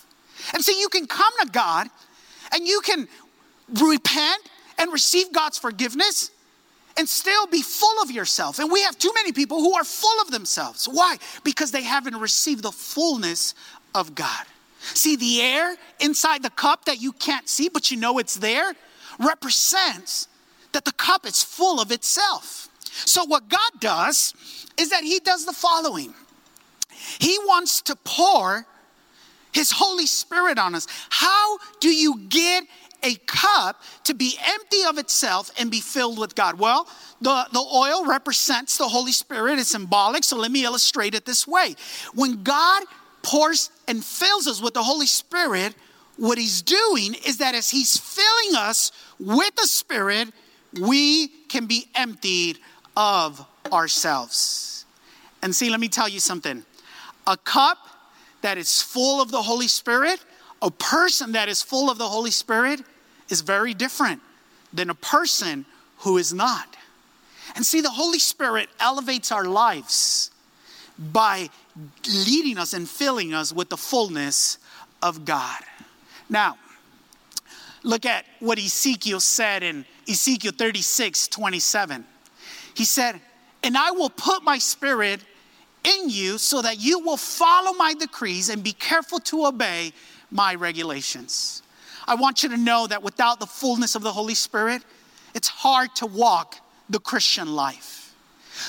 And 0.52 0.62
so 0.62 0.72
you 0.72 0.88
can 0.88 1.06
come 1.06 1.32
to 1.40 1.46
God 1.50 1.88
and 2.52 2.66
you 2.66 2.80
can 2.82 3.08
repent 3.80 4.42
and 4.78 4.92
receive 4.92 5.32
God's 5.32 5.58
forgiveness 5.58 6.30
and 6.96 7.08
still 7.08 7.46
be 7.46 7.62
full 7.62 8.02
of 8.02 8.10
yourself. 8.10 8.58
And 8.58 8.70
we 8.70 8.82
have 8.82 8.98
too 8.98 9.12
many 9.14 9.32
people 9.32 9.58
who 9.58 9.74
are 9.74 9.84
full 9.84 10.20
of 10.20 10.30
themselves. 10.30 10.86
Why? 10.86 11.16
Because 11.42 11.70
they 11.70 11.82
haven't 11.82 12.16
received 12.16 12.62
the 12.62 12.72
fullness 12.72 13.54
of 13.94 14.14
God. 14.14 14.44
See, 14.80 15.16
the 15.16 15.40
air 15.40 15.76
inside 15.98 16.42
the 16.42 16.50
cup 16.50 16.84
that 16.84 17.00
you 17.00 17.12
can't 17.12 17.48
see, 17.48 17.68
but 17.68 17.90
you 17.90 17.96
know 17.96 18.18
it's 18.18 18.36
there, 18.36 18.74
represents 19.18 20.28
that 20.72 20.84
the 20.84 20.92
cup 20.92 21.24
is 21.24 21.42
full 21.42 21.80
of 21.80 21.90
itself. 21.90 22.68
So, 22.84 23.24
what 23.24 23.48
God 23.48 23.80
does 23.80 24.34
is 24.76 24.90
that 24.90 25.02
He 25.02 25.20
does 25.20 25.46
the 25.46 25.52
following 25.52 26.14
He 27.18 27.38
wants 27.38 27.80
to 27.82 27.96
pour 27.96 28.66
his 29.54 29.70
Holy 29.70 30.06
Spirit 30.06 30.58
on 30.58 30.74
us. 30.74 30.86
How 31.08 31.58
do 31.80 31.88
you 31.88 32.20
get 32.28 32.64
a 33.02 33.14
cup 33.26 33.82
to 34.04 34.14
be 34.14 34.36
empty 34.44 34.82
of 34.88 34.98
itself 34.98 35.50
and 35.58 35.70
be 35.70 35.80
filled 35.80 36.18
with 36.18 36.34
God? 36.34 36.58
Well, 36.58 36.88
the, 37.20 37.46
the 37.52 37.60
oil 37.60 38.04
represents 38.04 38.76
the 38.76 38.88
Holy 38.88 39.12
Spirit, 39.12 39.58
it's 39.58 39.70
symbolic. 39.70 40.24
So 40.24 40.36
let 40.36 40.50
me 40.50 40.64
illustrate 40.64 41.14
it 41.14 41.24
this 41.24 41.46
way. 41.46 41.76
When 42.14 42.42
God 42.42 42.82
pours 43.22 43.70
and 43.88 44.04
fills 44.04 44.46
us 44.46 44.60
with 44.60 44.74
the 44.74 44.82
Holy 44.82 45.06
Spirit, 45.06 45.74
what 46.16 46.36
he's 46.38 46.62
doing 46.62 47.14
is 47.26 47.38
that 47.38 47.54
as 47.54 47.70
he's 47.70 47.96
filling 47.96 48.56
us 48.56 48.92
with 49.18 49.54
the 49.56 49.66
Spirit, 49.66 50.28
we 50.80 51.28
can 51.48 51.66
be 51.66 51.86
emptied 51.94 52.58
of 52.96 53.44
ourselves. 53.72 54.84
And 55.42 55.54
see, 55.54 55.70
let 55.70 55.80
me 55.80 55.88
tell 55.88 56.08
you 56.08 56.20
something. 56.20 56.64
A 57.26 57.36
cup 57.36 57.78
that 58.44 58.58
is 58.58 58.82
full 58.82 59.22
of 59.22 59.30
the 59.30 59.40
Holy 59.40 59.68
Spirit, 59.68 60.20
a 60.60 60.70
person 60.70 61.32
that 61.32 61.48
is 61.48 61.62
full 61.62 61.90
of 61.90 61.96
the 61.96 62.06
Holy 62.06 62.30
Spirit 62.30 62.82
is 63.30 63.40
very 63.40 63.72
different 63.72 64.20
than 64.70 64.90
a 64.90 64.94
person 64.94 65.64
who 66.00 66.18
is 66.18 66.34
not. 66.34 66.76
And 67.56 67.64
see, 67.64 67.80
the 67.80 67.88
Holy 67.88 68.18
Spirit 68.18 68.68
elevates 68.78 69.32
our 69.32 69.46
lives 69.46 70.30
by 70.98 71.48
leading 72.06 72.58
us 72.58 72.74
and 72.74 72.86
filling 72.86 73.32
us 73.32 73.50
with 73.50 73.70
the 73.70 73.78
fullness 73.78 74.58
of 75.02 75.24
God. 75.24 75.62
Now, 76.28 76.58
look 77.82 78.04
at 78.04 78.26
what 78.40 78.58
Ezekiel 78.58 79.20
said 79.20 79.62
in 79.62 79.86
Ezekiel 80.06 80.52
36 80.52 81.28
27. 81.28 82.04
He 82.74 82.84
said, 82.84 83.22
And 83.62 83.74
I 83.74 83.92
will 83.92 84.10
put 84.10 84.42
my 84.42 84.58
spirit 84.58 85.20
in 85.84 86.08
you 86.10 86.38
so 86.38 86.62
that 86.62 86.80
you 86.80 86.98
will 86.98 87.16
follow 87.16 87.72
my 87.74 87.94
decrees 87.94 88.48
and 88.48 88.62
be 88.62 88.72
careful 88.72 89.20
to 89.20 89.46
obey 89.46 89.92
my 90.30 90.54
regulations. 90.54 91.62
I 92.06 92.16
want 92.16 92.42
you 92.42 92.48
to 92.50 92.56
know 92.56 92.86
that 92.86 93.02
without 93.02 93.40
the 93.40 93.46
fullness 93.46 93.94
of 93.94 94.02
the 94.02 94.12
Holy 94.12 94.34
Spirit, 94.34 94.82
it's 95.34 95.48
hard 95.48 95.94
to 95.96 96.06
walk 96.06 96.56
the 96.90 97.00
Christian 97.00 97.54
life. 97.54 98.14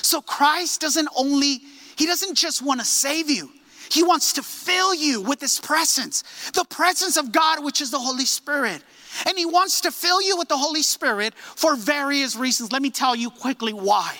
So 0.02 0.20
Christ 0.20 0.80
doesn't 0.80 1.08
only, 1.16 1.60
He 1.96 2.06
doesn't 2.06 2.34
just 2.34 2.62
want 2.62 2.80
to 2.80 2.86
save 2.86 3.30
you. 3.30 3.50
He 3.90 4.02
wants 4.02 4.32
to 4.34 4.42
fill 4.42 4.94
you 4.94 5.20
with 5.20 5.40
His 5.40 5.60
presence, 5.60 6.50
the 6.52 6.64
presence 6.64 7.16
of 7.16 7.30
God, 7.30 7.62
which 7.64 7.80
is 7.80 7.90
the 7.90 7.98
Holy 7.98 8.24
Spirit. 8.24 8.82
And 9.26 9.38
He 9.38 9.46
wants 9.46 9.80
to 9.82 9.90
fill 9.90 10.20
you 10.20 10.36
with 10.36 10.48
the 10.48 10.56
Holy 10.56 10.82
Spirit 10.82 11.34
for 11.34 11.76
various 11.76 12.36
reasons. 12.36 12.72
Let 12.72 12.82
me 12.82 12.90
tell 12.90 13.14
you 13.14 13.30
quickly 13.30 13.72
why. 13.72 14.16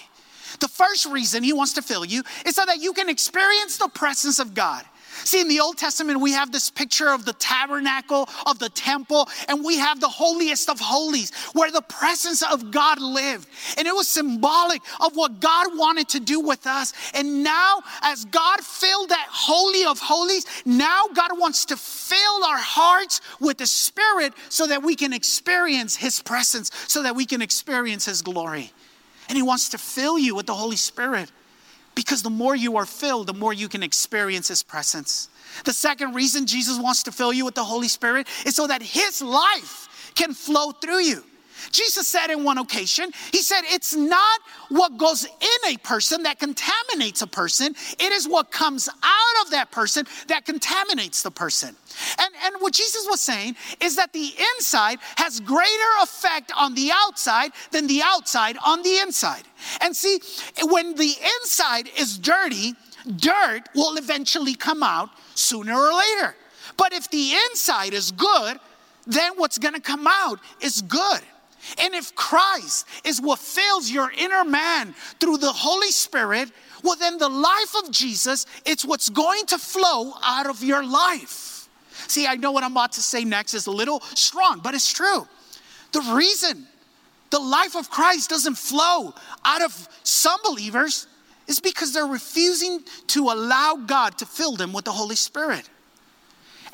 The 0.60 0.68
first 0.68 1.06
reason 1.06 1.42
he 1.42 1.52
wants 1.52 1.74
to 1.74 1.82
fill 1.82 2.04
you 2.04 2.22
is 2.44 2.56
so 2.56 2.64
that 2.64 2.78
you 2.80 2.92
can 2.92 3.08
experience 3.08 3.78
the 3.78 3.88
presence 3.88 4.38
of 4.38 4.54
God. 4.54 4.84
See, 5.24 5.40
in 5.40 5.48
the 5.48 5.60
Old 5.60 5.78
Testament, 5.78 6.20
we 6.20 6.32
have 6.32 6.52
this 6.52 6.70
picture 6.70 7.08
of 7.08 7.24
the 7.24 7.32
tabernacle, 7.34 8.28
of 8.46 8.58
the 8.58 8.68
temple, 8.68 9.28
and 9.48 9.64
we 9.64 9.78
have 9.78 10.00
the 10.00 10.08
holiest 10.08 10.68
of 10.68 10.78
holies 10.78 11.32
where 11.52 11.70
the 11.70 11.82
presence 11.82 12.42
of 12.42 12.70
God 12.70 13.00
lived. 13.00 13.48
And 13.78 13.88
it 13.88 13.94
was 13.94 14.08
symbolic 14.08 14.82
of 15.00 15.16
what 15.16 15.40
God 15.40 15.76
wanted 15.76 16.08
to 16.10 16.20
do 16.20 16.40
with 16.40 16.66
us. 16.66 16.92
And 17.14 17.42
now, 17.42 17.82
as 18.02 18.24
God 18.26 18.60
filled 18.60 19.08
that 19.08 19.26
holy 19.30 19.84
of 19.84 19.98
holies, 19.98 20.44
now 20.64 21.06
God 21.14 21.38
wants 21.38 21.64
to 21.66 21.76
fill 21.76 22.44
our 22.44 22.58
hearts 22.58 23.20
with 23.40 23.58
the 23.58 23.66
Spirit 23.66 24.34
so 24.48 24.66
that 24.66 24.82
we 24.82 24.94
can 24.94 25.12
experience 25.12 25.96
His 25.96 26.20
presence, 26.20 26.70
so 26.88 27.02
that 27.02 27.16
we 27.16 27.24
can 27.24 27.42
experience 27.42 28.04
His 28.04 28.22
glory. 28.22 28.72
And 29.28 29.36
He 29.36 29.42
wants 29.42 29.70
to 29.70 29.78
fill 29.78 30.18
you 30.18 30.34
with 30.34 30.46
the 30.46 30.54
Holy 30.54 30.76
Spirit 30.76 31.30
because 31.94 32.22
the 32.22 32.30
more 32.30 32.54
you 32.54 32.76
are 32.76 32.86
filled, 32.86 33.26
the 33.26 33.34
more 33.34 33.52
you 33.52 33.68
can 33.68 33.82
experience 33.82 34.48
His 34.48 34.62
presence. 34.62 35.28
The 35.64 35.72
second 35.72 36.14
reason 36.14 36.46
Jesus 36.46 36.78
wants 36.78 37.02
to 37.04 37.12
fill 37.12 37.32
you 37.32 37.44
with 37.44 37.54
the 37.54 37.64
Holy 37.64 37.88
Spirit 37.88 38.28
is 38.44 38.54
so 38.54 38.66
that 38.66 38.82
His 38.82 39.22
life 39.22 40.12
can 40.14 40.34
flow 40.34 40.72
through 40.72 41.00
you. 41.00 41.24
Jesus 41.70 42.08
said 42.08 42.30
in 42.30 42.44
one 42.44 42.58
occasion, 42.58 43.10
He 43.32 43.42
said, 43.42 43.62
It's 43.64 43.94
not 43.94 44.40
what 44.68 44.96
goes 44.96 45.24
in 45.24 45.74
a 45.74 45.76
person 45.78 46.22
that 46.24 46.38
contaminates 46.38 47.22
a 47.22 47.26
person, 47.26 47.74
it 47.98 48.12
is 48.12 48.28
what 48.28 48.50
comes 48.50 48.88
out 48.88 49.44
of 49.44 49.50
that 49.50 49.70
person 49.70 50.06
that 50.28 50.44
contaminates 50.44 51.22
the 51.22 51.30
person. 51.30 51.74
And, 52.18 52.34
and 52.44 52.56
what 52.60 52.74
Jesus 52.74 53.06
was 53.08 53.20
saying 53.20 53.56
is 53.80 53.96
that 53.96 54.12
the 54.12 54.30
inside 54.54 54.98
has 55.16 55.40
greater 55.40 55.62
effect 56.02 56.52
on 56.56 56.74
the 56.74 56.90
outside 56.92 57.52
than 57.70 57.86
the 57.86 58.02
outside 58.02 58.56
on 58.64 58.82
the 58.82 58.98
inside. 58.98 59.44
And 59.80 59.96
see, 59.96 60.20
when 60.62 60.94
the 60.94 61.14
inside 61.40 61.88
is 61.98 62.18
dirty, 62.18 62.74
dirt 63.16 63.68
will 63.74 63.96
eventually 63.96 64.54
come 64.54 64.82
out 64.82 65.10
sooner 65.34 65.74
or 65.74 65.92
later. 65.92 66.36
But 66.76 66.92
if 66.92 67.10
the 67.10 67.32
inside 67.50 67.94
is 67.94 68.10
good, 68.12 68.58
then 69.06 69.32
what's 69.36 69.58
gonna 69.58 69.80
come 69.80 70.06
out 70.06 70.40
is 70.60 70.82
good. 70.82 71.20
And 71.78 71.94
if 71.94 72.14
Christ 72.14 72.86
is 73.04 73.20
what 73.20 73.38
fills 73.38 73.90
your 73.90 74.10
inner 74.16 74.44
man 74.44 74.94
through 75.20 75.38
the 75.38 75.52
Holy 75.52 75.90
Spirit, 75.90 76.50
well, 76.82 76.96
then 76.96 77.18
the 77.18 77.28
life 77.28 77.74
of 77.82 77.90
Jesus, 77.90 78.46
it's 78.64 78.84
what's 78.84 79.08
going 79.08 79.46
to 79.46 79.58
flow 79.58 80.12
out 80.22 80.46
of 80.46 80.62
your 80.62 80.84
life. 80.84 81.68
See, 82.08 82.26
I 82.26 82.36
know 82.36 82.52
what 82.52 82.62
I'm 82.62 82.72
about 82.72 82.92
to 82.92 83.02
say 83.02 83.24
next 83.24 83.54
is 83.54 83.66
a 83.66 83.72
little 83.72 84.00
strong, 84.14 84.60
but 84.62 84.74
it's 84.74 84.92
true. 84.92 85.26
The 85.92 86.00
reason 86.14 86.66
the 87.30 87.38
life 87.40 87.74
of 87.74 87.90
Christ 87.90 88.30
doesn't 88.30 88.56
flow 88.56 89.14
out 89.44 89.62
of 89.62 89.88
some 90.02 90.38
believers 90.44 91.06
is 91.46 91.60
because 91.60 91.92
they're 91.92 92.06
refusing 92.06 92.80
to 93.08 93.24
allow 93.30 93.76
God 93.76 94.18
to 94.18 94.26
fill 94.26 94.56
them 94.56 94.72
with 94.72 94.84
the 94.84 94.92
Holy 94.92 95.16
Spirit. 95.16 95.68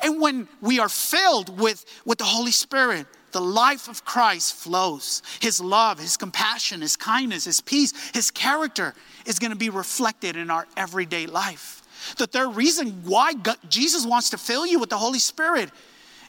And 0.01 0.19
when 0.19 0.47
we 0.61 0.79
are 0.79 0.89
filled 0.89 1.59
with, 1.59 1.85
with 2.05 2.17
the 2.17 2.23
Holy 2.25 2.51
Spirit, 2.51 3.07
the 3.33 3.41
life 3.41 3.87
of 3.87 4.05
Christ 4.05 4.55
flows. 4.55 5.21
His 5.41 5.59
love, 5.59 5.99
His 5.99 6.17
compassion, 6.17 6.81
His 6.81 6.95
kindness, 6.95 7.45
His 7.45 7.61
peace, 7.61 7.93
His 8.13 8.31
character 8.31 8.93
is 9.25 9.39
going 9.39 9.51
to 9.51 9.57
be 9.57 9.69
reflected 9.69 10.35
in 10.35 10.49
our 10.49 10.67
everyday 10.77 11.25
life. 11.25 11.81
The 12.17 12.27
third 12.27 12.55
reason 12.55 13.03
why 13.03 13.33
God, 13.33 13.57
Jesus 13.69 14.05
wants 14.05 14.29
to 14.31 14.37
fill 14.37 14.65
you 14.65 14.79
with 14.79 14.89
the 14.89 14.97
Holy 14.97 15.19
Spirit 15.19 15.69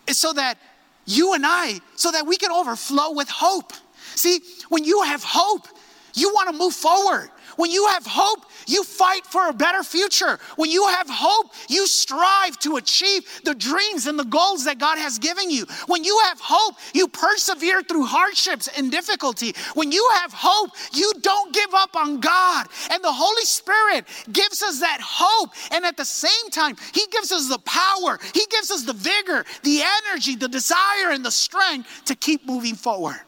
is 0.07 0.19
so 0.19 0.33
that 0.33 0.59
you 1.07 1.35
and 1.35 1.45
I, 1.47 1.81
so 1.97 2.11
that 2.11 2.27
we 2.27 2.37
can 2.37 2.51
overflow 2.51 3.12
with 3.12 3.29
hope. 3.29 3.73
See, 4.14 4.40
when 4.69 4.85
you 4.85 5.03
have 5.03 5.23
hope, 5.23 5.67
you 6.14 6.33
want 6.33 6.51
to 6.51 6.57
move 6.57 6.75
forward. 6.75 7.31
When 7.57 7.71
you 7.71 7.87
have 7.88 8.07
hope, 8.07 8.47
you 8.67 8.83
fight 8.83 9.27
for 9.27 9.49
a 9.49 9.53
better 9.53 9.83
future. 9.83 10.38
When 10.57 10.71
you 10.71 10.87
have 10.88 11.09
hope, 11.09 11.53
you 11.69 11.87
strive 11.87 12.59
to 12.61 12.77
achieve 12.77 13.23
the 13.45 13.55
dreams 13.55 14.07
and 14.07 14.19
the 14.19 14.25
goals 14.25 14.64
that 14.64 14.79
God 14.79 14.99
has 14.99 15.19
given 15.19 15.51
you. 15.51 15.67
When 15.87 16.05
you 16.05 16.19
have 16.25 16.40
hope, 16.40 16.77
you 16.93 17.09
persevere 17.09 17.83
through 17.83 18.07
hardships 18.07 18.69
and 18.77 18.90
difficulty. 18.90 19.55
When 19.75 19.93
you 19.93 20.09
have 20.14 20.33
hope, 20.33 20.71
you 20.93 21.12
don't 21.21 21.55
give 21.55 21.75
up 21.75 21.97
on 21.97 22.21
God. 22.21 22.67
And 22.90 23.03
the 23.03 23.12
Holy 23.12 23.45
Spirit 23.45 24.07
gives 24.33 24.62
us 24.62 24.81
that 24.81 24.99
hope. 25.01 25.51
And 25.71 25.85
at 25.85 25.97
the 25.97 26.05
same 26.05 26.51
time, 26.51 26.77
He 26.93 27.07
gives 27.11 27.33
us 27.33 27.49
the 27.49 27.59
power, 27.59 28.19
He 28.33 28.47
gives 28.51 28.71
us 28.71 28.85
the 28.85 28.93
vigor, 28.93 29.45
the 29.62 29.83
energy, 30.09 30.37
the 30.37 30.49
desire, 30.49 31.11
and 31.11 31.25
the 31.25 31.31
strength 31.31 32.05
to 32.07 32.14
keep 32.14 32.47
moving 32.47 32.75
forward. 32.75 33.21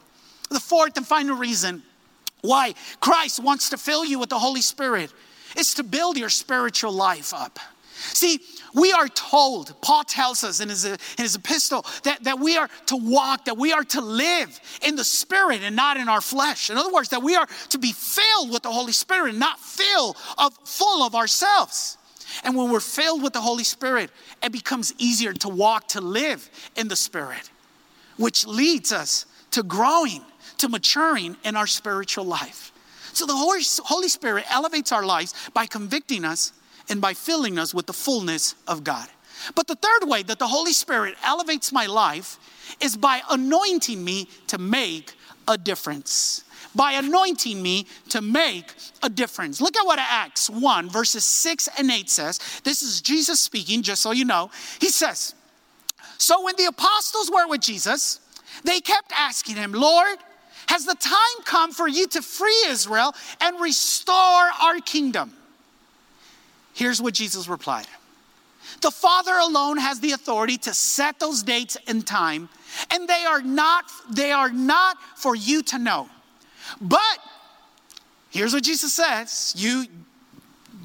The 0.51 0.61
fourth 0.61 0.97
and 0.97 1.07
final 1.07 1.37
reason 1.37 1.83
why 2.43 2.75
Christ 3.01 3.43
wants 3.43 3.71
to 3.71 3.77
fill 3.77 4.05
you 4.05 4.19
with 4.19 4.29
the 4.29 4.39
Holy 4.39 4.61
Spirit 4.61 5.13
It's 5.57 5.75
to 5.75 5.83
build 5.83 6.19
your 6.19 6.29
spiritual 6.29 6.93
life 6.93 7.33
up. 7.33 7.59
See, 7.97 8.41
we 8.75 8.93
are 8.93 9.09
told, 9.09 9.81
Paul 9.81 10.05
tells 10.05 10.45
us 10.45 10.61
in 10.61 10.69
his, 10.69 10.85
uh, 10.85 10.97
in 11.19 11.25
his 11.25 11.35
epistle, 11.35 11.85
that, 12.05 12.23
that 12.25 12.39
we 12.39 12.59
are 12.59 12.69
to 12.87 12.97
walk, 12.97 13.47
that 13.47 13.57
we 13.57 13.73
are 13.73 13.85
to 13.85 14.01
live 14.03 14.61
in 14.83 14.97
the 14.97 15.05
Spirit 15.05 15.63
and 15.63 15.75
not 15.75 15.97
in 15.97 16.09
our 16.09 16.21
flesh. 16.21 16.69
In 16.69 16.77
other 16.77 16.93
words, 16.93 17.09
that 17.09 17.23
we 17.23 17.35
are 17.37 17.47
to 17.71 17.79
be 17.79 17.93
filled 17.93 18.51
with 18.51 18.63
the 18.63 18.71
Holy 18.71 18.93
Spirit 18.93 19.31
and 19.31 19.41
not 19.41 19.59
filled 19.59 20.17
of, 20.37 20.53
full 20.65 21.03
of 21.03 21.15
ourselves. 21.15 21.97
And 22.45 22.55
when 22.55 22.71
we're 22.71 22.81
filled 22.81 23.23
with 23.23 23.33
the 23.33 23.41
Holy 23.41 23.65
Spirit, 23.65 24.11
it 24.43 24.53
becomes 24.53 24.93
easier 24.99 25.33
to 25.33 25.49
walk, 25.49 25.89
to 25.89 26.03
live 26.03 26.51
in 26.77 26.89
the 26.89 26.97
Spirit, 26.97 27.51
which 28.19 28.47
leads 28.47 28.93
us 28.93 29.25
to 29.53 29.63
growing 29.63 30.23
to 30.59 30.69
maturing 30.69 31.37
in 31.45 31.57
our 31.57 31.67
spiritual 31.67 32.25
life. 32.25 32.73
So 33.13 33.25
the 33.25 33.35
Holy, 33.35 34.09
Spirit 34.09 34.45
elevates 34.51 34.93
our 34.93 35.05
lives 35.05 35.35
by 35.55 35.65
convicting 35.65 36.25
us 36.25 36.53
and 36.91 37.01
by 37.01 37.15
filling 37.15 37.59
us 37.59 37.73
with 37.73 37.87
the 37.87 37.95
fullness 37.95 38.55
of 38.69 38.85
God. 38.85 39.09
But 39.55 39.67
the 39.67 39.75
third 39.75 40.09
way 40.09 40.23
that 40.25 40.39
the 40.39 40.47
Holy 40.47 40.73
Spirit 40.73 41.15
elevates 41.25 41.73
my 41.73 41.87
life 41.87 42.39
is 42.81 42.97
by 42.97 43.23
anointing 43.31 44.03
me 44.05 44.29
to 44.49 44.59
make 44.59 45.15
a 45.49 45.57
difference. 45.57 46.45
By 46.75 46.93
anointing 46.93 47.63
me 47.63 47.87
to 48.11 48.21
make 48.21 48.75
a 49.03 49.09
difference. 49.09 49.63
Look 49.63 49.77
at 49.77 49.87
what 49.87 49.99
Acts 49.99 50.51
1, 50.51 50.91
verses 50.91 51.25
6 51.25 51.69
and 51.79 51.91
8 51.91 52.11
says. 52.11 52.61
This 52.65 52.83
is 52.83 53.01
Jesus 53.01 53.41
speaking, 53.41 53.83
just 53.83 54.03
so 54.03 54.11
you 54.11 54.27
know. 54.27 54.51
He 54.79 54.91
says, 54.91 55.35
So 56.19 56.45
when 56.45 56.55
the 56.57 56.67
apostles 56.67 57.31
were 57.31 57.49
with 57.49 57.63
Jesus, 57.63 58.21
they 58.65 58.81
kept 58.81 59.11
asking 59.17 59.57
him, 59.57 59.73
Lord, 59.73 60.19
has 60.69 60.85
the 60.85 60.95
time 60.95 61.45
come 61.45 61.73
for 61.73 61.89
you 61.89 62.07
to 62.09 62.23
free 62.23 62.65
Israel 62.67 63.15
and 63.41 63.61
restore 63.61 64.15
our 64.15 64.81
kingdom? 64.81 65.33
Here's 66.75 67.01
what 67.01 67.15
Jesus 67.15 67.49
replied 67.49 67.87
The 68.83 68.91
Father 68.91 69.33
alone 69.35 69.79
has 69.79 70.01
the 70.01 70.13
authority 70.13 70.59
to 70.59 70.75
set 70.75 71.19
those 71.19 71.43
dates 71.43 71.77
and 71.87 72.07
time, 72.07 72.49
and 72.91 73.09
they 73.09 73.25
are 73.25 73.43
not, 73.43 73.85
they 74.11 74.33
are 74.33 74.51
not 74.51 74.99
for 75.17 75.35
you 75.35 75.63
to 75.65 75.79
know. 75.79 76.09
But 76.81 77.19
here's 78.31 78.53
what 78.53 78.65
Jesus 78.65 78.93
says 78.93 79.55
you 79.57 79.87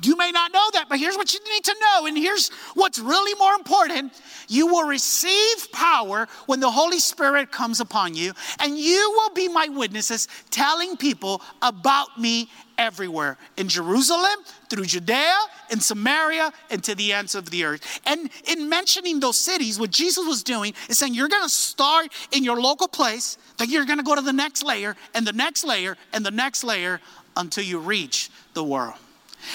you 0.03 0.15
may 0.15 0.31
not 0.31 0.51
know 0.51 0.69
that, 0.73 0.85
but 0.89 0.99
here's 0.99 1.15
what 1.15 1.33
you 1.33 1.39
need 1.53 1.63
to 1.65 1.75
know. 1.79 2.05
And 2.05 2.17
here's 2.17 2.49
what's 2.73 2.99
really 2.99 3.37
more 3.37 3.53
important 3.53 4.13
you 4.47 4.67
will 4.67 4.87
receive 4.87 5.71
power 5.71 6.27
when 6.45 6.59
the 6.59 6.69
Holy 6.69 6.99
Spirit 6.99 7.51
comes 7.51 7.79
upon 7.79 8.15
you, 8.15 8.33
and 8.59 8.77
you 8.77 9.11
will 9.11 9.33
be 9.33 9.47
my 9.47 9.67
witnesses 9.67 10.27
telling 10.49 10.97
people 10.97 11.41
about 11.61 12.19
me 12.19 12.49
everywhere 12.77 13.37
in 13.57 13.67
Jerusalem, 13.67 14.43
through 14.69 14.85
Judea, 14.85 15.37
in 15.69 15.79
Samaria, 15.79 16.51
and 16.69 16.83
to 16.83 16.95
the 16.95 17.13
ends 17.13 17.35
of 17.35 17.49
the 17.51 17.63
earth. 17.63 18.01
And 18.05 18.29
in 18.45 18.67
mentioning 18.69 19.19
those 19.19 19.39
cities, 19.39 19.79
what 19.79 19.91
Jesus 19.91 20.25
was 20.25 20.43
doing 20.43 20.73
is 20.89 20.97
saying, 20.97 21.13
You're 21.13 21.29
gonna 21.29 21.47
start 21.47 22.11
in 22.31 22.43
your 22.43 22.59
local 22.59 22.87
place, 22.87 23.37
then 23.57 23.69
you're 23.69 23.85
gonna 23.85 24.03
go 24.03 24.15
to 24.15 24.21
the 24.21 24.33
next 24.33 24.63
layer, 24.63 24.95
and 25.13 25.25
the 25.25 25.33
next 25.33 25.63
layer, 25.63 25.95
and 26.11 26.25
the 26.25 26.31
next 26.31 26.63
layer 26.63 26.99
until 27.37 27.63
you 27.63 27.79
reach 27.79 28.29
the 28.53 28.63
world. 28.63 28.95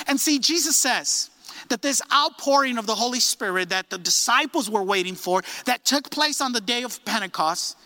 And 0.06 0.18
see, 0.18 0.38
Jesus 0.38 0.76
says, 0.76 1.30
that 1.68 1.82
this 1.82 2.02
outpouring 2.12 2.78
of 2.78 2.86
the 2.86 2.94
Holy 2.94 3.20
Spirit 3.20 3.70
that 3.70 3.90
the 3.90 3.98
disciples 3.98 4.70
were 4.70 4.82
waiting 4.82 5.14
for, 5.14 5.42
that 5.64 5.84
took 5.84 6.10
place 6.10 6.40
on 6.40 6.52
the 6.52 6.60
day 6.60 6.82
of 6.82 7.04
Pentecost, 7.04 7.76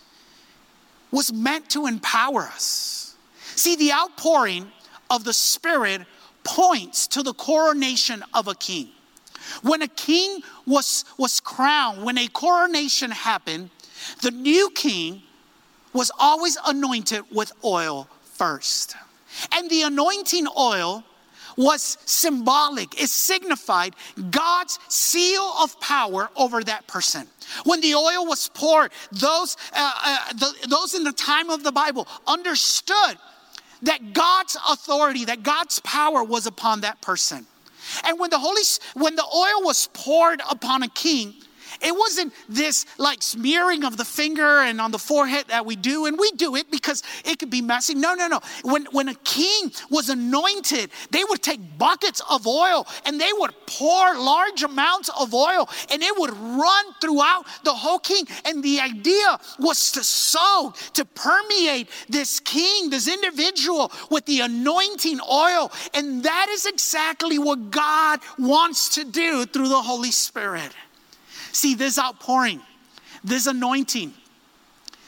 was 1.11 1.33
meant 1.33 1.69
to 1.71 1.87
empower 1.87 2.43
us. 2.43 3.15
See, 3.55 3.75
the 3.75 3.91
outpouring 3.91 4.71
of 5.09 5.23
the 5.23 5.33
Spirit 5.33 6.01
points 6.43 7.07
to 7.07 7.23
the 7.23 7.33
coronation 7.33 8.23
of 8.33 8.47
a 8.47 8.55
king. 8.55 8.89
When 9.61 9.81
a 9.81 9.87
king 9.87 10.41
was, 10.65 11.03
was 11.17 11.39
crowned, 11.39 12.03
when 12.03 12.17
a 12.17 12.27
coronation 12.27 13.11
happened, 13.11 13.69
the 14.21 14.31
new 14.31 14.69
king 14.71 15.23
was 15.93 16.11
always 16.17 16.57
anointed 16.65 17.23
with 17.31 17.51
oil 17.63 18.07
first. 18.23 18.95
And 19.51 19.69
the 19.69 19.83
anointing 19.83 20.47
oil 20.57 21.03
was 21.57 21.97
symbolic, 22.05 23.01
it 23.01 23.09
signified 23.09 23.95
God's 24.29 24.79
seal 24.87 25.53
of 25.61 25.79
power 25.79 26.29
over 26.35 26.63
that 26.63 26.87
person. 26.87 27.27
When 27.65 27.81
the 27.81 27.95
oil 27.95 28.25
was 28.25 28.49
poured, 28.53 28.91
those, 29.11 29.57
uh, 29.73 29.91
uh, 30.03 30.33
the, 30.33 30.67
those 30.67 30.93
in 30.93 31.03
the 31.03 31.11
time 31.11 31.49
of 31.49 31.63
the 31.63 31.71
Bible 31.71 32.07
understood 32.27 33.17
that 33.83 34.13
God's 34.13 34.57
authority, 34.69 35.25
that 35.25 35.43
God's 35.43 35.79
power 35.79 36.23
was 36.23 36.45
upon 36.45 36.81
that 36.81 37.01
person. 37.01 37.45
And 38.03 38.19
when 38.19 38.29
the 38.29 38.39
Holy, 38.39 38.61
when 38.93 39.15
the 39.15 39.23
oil 39.23 39.63
was 39.65 39.89
poured 39.93 40.41
upon 40.49 40.83
a 40.83 40.87
king, 40.89 41.33
it 41.81 41.95
wasn't 41.95 42.33
this 42.47 42.85
like 42.97 43.21
smearing 43.23 43.83
of 43.83 43.97
the 43.97 44.05
finger 44.05 44.61
and 44.61 44.79
on 44.79 44.91
the 44.91 44.99
forehead 44.99 45.45
that 45.47 45.65
we 45.65 45.75
do, 45.75 46.05
and 46.05 46.17
we 46.17 46.31
do 46.31 46.55
it 46.55 46.69
because 46.69 47.03
it 47.25 47.39
could 47.39 47.49
be 47.49 47.61
messy. 47.61 47.95
No, 47.95 48.13
no, 48.13 48.27
no. 48.27 48.39
When, 48.63 48.85
when 48.91 49.09
a 49.09 49.15
king 49.15 49.71
was 49.89 50.09
anointed, 50.09 50.91
they 51.09 51.23
would 51.23 51.41
take 51.41 51.77
buckets 51.77 52.21
of 52.29 52.45
oil 52.45 52.87
and 53.05 53.19
they 53.19 53.31
would 53.33 53.51
pour 53.65 54.15
large 54.15 54.63
amounts 54.63 55.09
of 55.19 55.33
oil 55.33 55.67
and 55.91 56.01
it 56.01 56.17
would 56.17 56.31
run 56.31 56.85
throughout 57.01 57.45
the 57.63 57.73
whole 57.73 57.99
king. 57.99 58.25
And 58.45 58.63
the 58.63 58.79
idea 58.79 59.39
was 59.59 59.91
to 59.93 60.03
soak, 60.03 60.77
to 60.93 61.05
permeate 61.05 61.89
this 62.09 62.39
king, 62.39 62.89
this 62.89 63.07
individual 63.07 63.91
with 64.09 64.25
the 64.25 64.41
anointing 64.41 65.19
oil. 65.29 65.71
And 65.93 66.23
that 66.23 66.47
is 66.49 66.65
exactly 66.65 67.39
what 67.39 67.71
God 67.71 68.19
wants 68.37 68.95
to 68.95 69.03
do 69.03 69.45
through 69.45 69.69
the 69.69 69.81
Holy 69.81 70.11
Spirit. 70.11 70.71
See, 71.51 71.75
this 71.75 71.99
outpouring, 71.99 72.61
this 73.23 73.47
anointing 73.47 74.13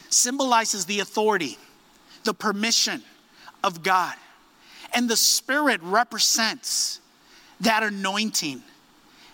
symbolizes 0.09 0.85
the 0.85 0.99
authority, 0.99 1.57
the 2.23 2.33
permission 2.33 3.01
of 3.63 3.83
God. 3.83 4.15
And 4.93 5.09
the 5.09 5.17
Spirit 5.17 5.81
represents 5.81 6.99
that 7.61 7.81
anointing. 7.83 8.61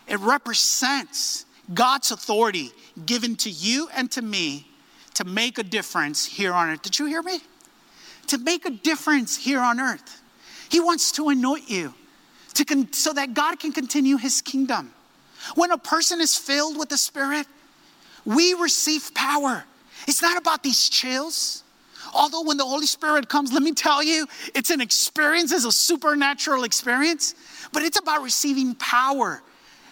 It 0.08 0.20
represents 0.20 1.46
God's 1.74 2.12
authority 2.12 2.72
given 3.06 3.36
to 3.38 3.50
you 3.50 3.90
and 3.94 4.10
to 4.12 4.22
me 4.22 4.68
to 5.16 5.26
make 5.26 5.58
a 5.58 5.64
difference 5.64 6.26
here 6.26 6.54
on 6.54 6.70
earth. 6.70 6.82
Did 6.82 6.98
you 6.98 7.06
hear 7.06 7.22
me? 7.22 7.40
To 8.28 8.38
make 8.38 8.66
a 8.66 8.70
difference 8.70 9.36
here 9.36 9.60
on 9.60 9.80
earth. 9.80 10.22
He 10.70 10.80
wants 10.80 11.12
to 11.14 11.30
anoint 11.30 11.70
you 11.70 11.94
to 12.54 12.66
con- 12.66 12.94
so 12.94 13.12
that 13.14 13.34
God 13.34 13.60
can 13.60 13.72
continue 13.72 14.18
his 14.18 14.42
kingdom. 14.42 14.94
When 15.56 15.72
a 15.72 15.78
person 15.78 16.22
is 16.22 16.36
filled 16.36 16.78
with 16.78 16.90
the 16.90 16.98
Spirit, 16.98 17.48
we 18.26 18.54
receive 18.54 19.14
power. 19.14 19.64
It's 20.08 20.22
not 20.22 20.38
about 20.38 20.64
these 20.64 20.90
chills. 20.90 21.64
Although 22.14 22.44
when 22.44 22.58
the 22.58 22.66
Holy 22.66 22.86
Spirit 22.86 23.30
comes, 23.30 23.52
let 23.52 23.62
me 23.62 23.74
tell 23.74 24.02
you, 24.04 24.28
it's 24.56 24.70
an 24.70 24.82
experience, 24.82 25.52
it's 25.52 25.66
a 25.66 25.72
supernatural 25.72 26.64
experience, 26.64 27.36
but 27.72 27.84
it's 27.84 28.00
about 28.00 28.24
receiving 28.24 28.76
power, 28.76 29.42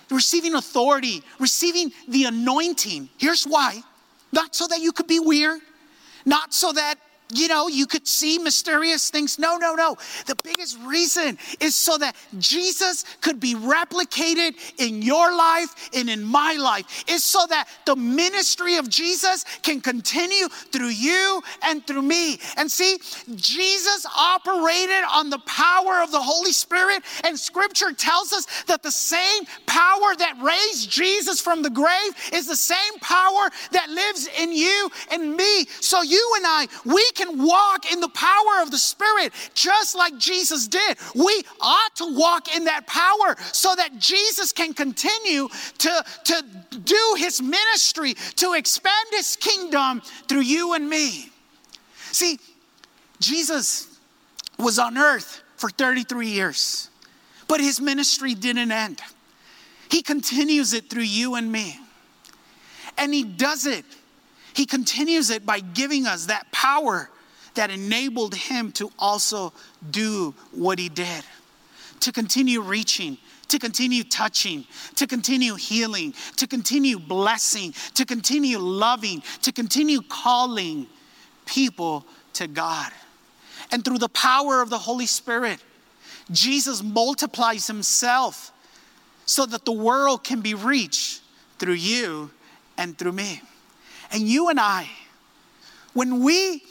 receiving 0.10 0.56
authority, 0.56 1.22
receiving 1.40 1.92
the 2.08 2.26
anointing. 2.26 3.10
Here's 3.18 3.44
why 3.44 3.84
not 4.32 4.56
so 4.56 4.68
that 4.68 4.82
you 4.82 4.92
could 4.92 5.08
be 5.08 5.20
weird, 5.20 5.62
not 6.26 6.54
so 6.54 6.72
that 6.74 6.96
you 7.34 7.48
know, 7.48 7.68
you 7.68 7.86
could 7.86 8.08
see 8.08 8.38
mysterious 8.40 9.10
things. 9.10 9.38
No, 9.38 9.58
no, 9.58 9.76
no. 9.76 9.98
The 10.26 10.36
biggest 10.44 10.78
reason 10.86 11.38
is 11.60 11.76
so 11.76 11.98
that 11.98 12.16
Jesus 12.38 13.04
could 13.22 13.40
be 13.40 13.56
replicated 13.56 14.56
in 14.78 15.02
your 15.02 15.36
life 15.36 15.90
and 15.94 16.10
in 16.10 16.24
my 16.24 16.54
life. 16.54 17.04
Is 17.08 17.24
so 17.24 17.46
that 17.50 17.68
the 17.86 17.96
ministry 17.96 18.78
of 18.78 18.90
Jesus 18.90 19.44
can 19.64 19.82
continue 19.82 20.48
through 20.48 20.90
you 20.90 21.42
and 21.64 21.86
through 21.86 22.02
me. 22.02 22.40
And 22.56 22.72
see, 22.72 22.98
Jesus 23.36 24.06
operated 24.18 25.04
on 25.12 25.30
the 25.30 25.40
power 25.40 26.02
of 26.02 26.12
the 26.12 26.22
Holy 26.22 26.52
Spirit, 26.52 27.04
and 27.24 27.38
scripture 27.38 27.92
tells 27.92 28.32
us 28.34 28.46
that 28.64 28.84
the 28.84 28.92
same 28.92 29.44
power 29.66 30.16
that 30.18 30.38
raised 30.42 30.90
Jesus 30.90 31.42
from 31.42 31.62
the 31.62 31.70
grave 31.70 32.14
is 32.34 32.48
the 32.48 32.56
same 32.56 33.00
power 33.02 33.50
that 33.72 33.90
lives 33.90 34.30
in 34.40 34.52
you 34.52 34.90
and 35.12 35.36
me. 35.36 35.66
So 35.82 36.02
you 36.02 36.34
and 36.38 36.46
I, 36.46 36.68
we 36.86 37.04
can 37.18 37.44
walk 37.44 37.92
in 37.92 38.00
the 38.00 38.10
power 38.10 38.62
of 38.62 38.72
the 38.72 38.78
Spirit 38.78 39.34
just 39.54 39.96
like 39.96 40.18
Jesus 40.18 40.68
did. 40.68 40.98
We 41.16 41.44
ought 41.60 41.96
to 41.98 42.16
walk 42.18 42.56
in 42.56 42.66
that 42.66 42.88
power 42.88 43.36
so 43.52 43.76
that 43.76 43.98
Jesus 44.00 44.52
can 44.52 44.74
continue 44.74 45.50
to, 45.80 46.06
to 46.26 46.44
do 46.84 47.16
his 47.18 47.42
ministry, 47.42 48.14
to 48.38 48.54
expand 48.54 49.08
his 49.12 49.36
kingdom 49.36 50.02
through 50.28 50.42
you 50.42 50.74
and 50.74 50.90
me. 50.90 51.30
See, 52.12 52.40
Jesus 53.20 54.00
was 54.58 54.80
on 54.80 54.98
earth 54.98 55.44
for 55.58 55.70
33 55.70 56.28
years, 56.28 56.90
but 57.48 57.60
his 57.60 57.82
ministry 57.82 58.36
didn't 58.36 58.72
end. 58.72 59.02
He 59.90 60.02
continues 60.02 60.74
it 60.74 60.90
through 60.90 61.04
you 61.04 61.36
and 61.36 61.52
me. 61.52 61.80
And 62.98 63.14
he 63.14 63.24
does 63.24 63.66
it 63.66 63.86
he 64.58 64.66
continues 64.66 65.30
it 65.30 65.46
by 65.46 65.60
giving 65.60 66.08
us 66.08 66.26
that 66.26 66.52
power 66.52 67.12
that 67.54 67.70
enabled 67.70 68.34
him 68.34 68.72
to 68.72 68.90
also 68.98 69.54
do 69.92 70.34
what 70.52 70.80
he 70.80 70.90
did, 70.90 71.24
to 72.00 72.12
continue 72.12 72.62
reaching, 72.62 73.20
to 73.50 73.60
continue 73.60 74.04
touching, 74.04 74.66
to 74.96 75.06
continue 75.06 75.54
healing, 75.54 76.12
to 76.38 76.48
continue 76.48 76.98
blessing, 76.98 77.72
to 77.94 78.04
continue 78.04 78.58
loving, 78.58 79.22
to 79.44 79.52
continue 79.52 80.02
calling 80.02 80.88
people 81.46 82.04
to 82.34 82.48
God. 82.48 82.92
And 83.72 83.86
through 83.86 84.00
the 84.00 84.10
power 84.10 84.64
of 84.64 84.72
the 84.72 84.80
Holy 84.80 85.06
Spirit, 85.06 85.60
Jesus 86.32 86.82
multiplies 86.82 87.68
himself 87.68 88.52
so 89.28 89.46
that 89.46 89.66
the 89.66 89.72
world 89.72 90.24
can 90.24 90.42
be 90.42 90.56
reached 90.56 91.22
through 91.60 91.74
you 91.74 92.32
and 92.76 92.98
through 92.98 93.12
me. 93.12 93.44
And 94.12 94.28
you 94.28 94.50
and 94.50 94.60
I, 94.60 94.90
when 95.94 96.24
we 96.24 96.64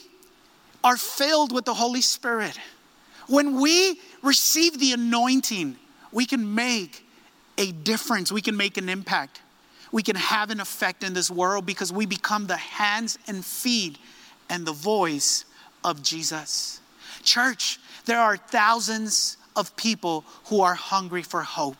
are 0.82 0.96
filled 0.96 1.52
with 1.52 1.64
the 1.64 1.74
Holy 1.74 2.00
Spirit, 2.00 2.58
when 3.28 3.60
we 3.60 4.00
receive 4.22 4.78
the 4.78 4.92
anointing, 4.92 5.76
we 6.12 6.26
can 6.26 6.54
make 6.54 7.04
a 7.58 7.72
difference, 7.72 8.30
we 8.30 8.40
can 8.40 8.56
make 8.56 8.76
an 8.76 8.88
impact, 8.88 9.40
we 9.92 10.02
can 10.02 10.16
have 10.16 10.50
an 10.50 10.60
effect 10.60 11.02
in 11.02 11.14
this 11.14 11.30
world 11.30 11.66
because 11.66 11.92
we 11.92 12.06
become 12.06 12.46
the 12.46 12.56
hands 12.56 13.18
and 13.26 13.44
feet 13.44 13.98
and 14.48 14.66
the 14.66 14.72
voice 14.72 15.44
of 15.84 16.02
Jesus. 16.02 16.80
Church, 17.22 17.78
there 18.04 18.20
are 18.20 18.36
thousands 18.36 19.36
of 19.56 19.74
people 19.76 20.24
who 20.44 20.60
are 20.60 20.74
hungry 20.74 21.22
for 21.22 21.42
hope. 21.42 21.76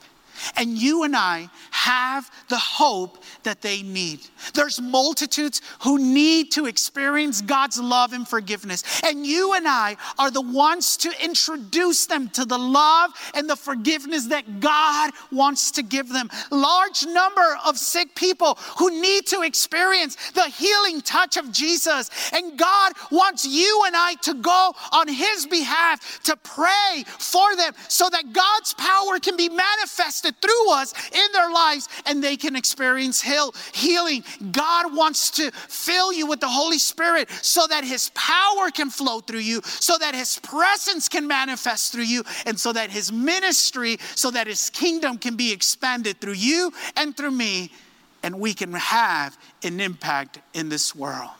And 0.57 0.79
you 0.79 1.03
and 1.03 1.16
I 1.16 1.49
have 1.70 2.31
the 2.49 2.59
hope 2.59 3.22
that 3.42 3.62
they 3.62 3.83
need. 3.83 4.20
There's 4.55 4.81
multitudes 4.81 5.61
who 5.83 5.99
need 5.99 6.53
to 6.53 6.66
experience 6.66 7.40
God's 7.40 7.81
love 7.81 8.12
and 8.12 8.27
forgiveness. 8.27 8.83
And 9.05 9.27
you 9.27 9.55
and 9.55 9.66
I 9.68 9.96
are 10.18 10.31
the 10.31 10.40
ones 10.40 10.96
to 10.99 11.12
introduce 11.22 12.07
them 12.07 12.29
to 12.31 12.44
the 12.44 12.59
love 12.59 13.11
and 13.35 13.49
the 13.49 13.57
forgiveness 13.57 14.27
that 14.27 14.61
God 14.61 15.12
wants 15.31 15.70
to 15.72 15.83
give 15.83 16.09
them. 16.09 16.31
Large 16.51 17.05
number 17.07 17.59
of 17.64 17.79
sick 17.79 18.14
people 18.14 18.59
who 18.79 19.01
need 19.01 19.27
to 19.29 19.42
experience 19.42 20.16
the 20.33 20.44
healing 20.44 21.01
touch 21.01 21.37
of 21.37 21.53
Jesus. 21.53 22.11
And 22.33 22.59
God 22.59 22.92
wants 23.11 23.46
you 23.46 23.83
and 23.87 23.94
I 23.96 24.14
to 24.22 24.35
go 24.35 24.72
on 24.92 25.09
his 25.09 25.46
behalf 25.46 26.22
to 26.25 26.37
pray 26.37 27.05
for 27.07 27.55
them 27.57 27.72
so 27.88 28.09
that 28.11 28.33
God's 28.33 28.75
power 28.75 29.18
can 29.20 29.37
be 29.37 29.49
manifested 29.49 30.25
manifested 30.26 30.42
through 30.42 30.72
us 30.72 30.92
in 31.12 31.32
their 31.32 31.50
lives 31.50 31.88
and 32.06 32.22
they 32.22 32.36
can 32.36 32.56
experience 32.56 33.20
heal, 33.20 33.54
healing. 33.72 34.24
God 34.52 34.94
wants 34.94 35.30
to 35.32 35.50
fill 35.50 36.12
you 36.12 36.26
with 36.26 36.40
the 36.40 36.48
Holy 36.48 36.78
Spirit 36.78 37.30
so 37.30 37.66
that 37.66 37.84
His 37.84 38.10
power 38.14 38.70
can 38.70 38.90
flow 38.90 39.20
through 39.20 39.40
you, 39.40 39.60
so 39.64 39.96
that 39.98 40.14
His 40.14 40.38
presence 40.40 41.08
can 41.08 41.26
manifest 41.26 41.92
through 41.92 42.04
you, 42.04 42.24
and 42.46 42.58
so 42.58 42.72
that 42.72 42.90
His 42.90 43.12
ministry, 43.12 43.98
so 44.14 44.30
that 44.30 44.46
His 44.46 44.70
kingdom 44.70 45.18
can 45.18 45.36
be 45.36 45.52
expanded 45.52 46.20
through 46.20 46.34
you 46.34 46.72
and 46.96 47.16
through 47.16 47.30
me, 47.30 47.70
and 48.22 48.38
we 48.40 48.54
can 48.54 48.72
have 48.72 49.36
an 49.62 49.80
impact 49.80 50.40
in 50.54 50.68
this 50.68 50.94
world. 50.94 51.30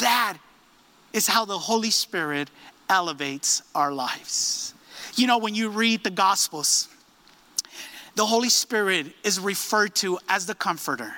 That 0.00 0.38
is 1.12 1.26
how 1.26 1.44
the 1.44 1.58
Holy 1.58 1.90
Spirit 1.90 2.50
elevates 2.88 3.62
our 3.74 3.92
lives. 3.92 4.74
You 5.14 5.26
know, 5.26 5.38
when 5.38 5.54
you 5.54 5.68
read 5.68 6.04
the 6.04 6.10
Gospels, 6.10 6.88
the 8.18 8.26
Holy 8.26 8.48
Spirit 8.48 9.06
is 9.22 9.38
referred 9.38 9.94
to 9.94 10.18
as 10.28 10.44
the 10.44 10.54
comforter. 10.56 11.14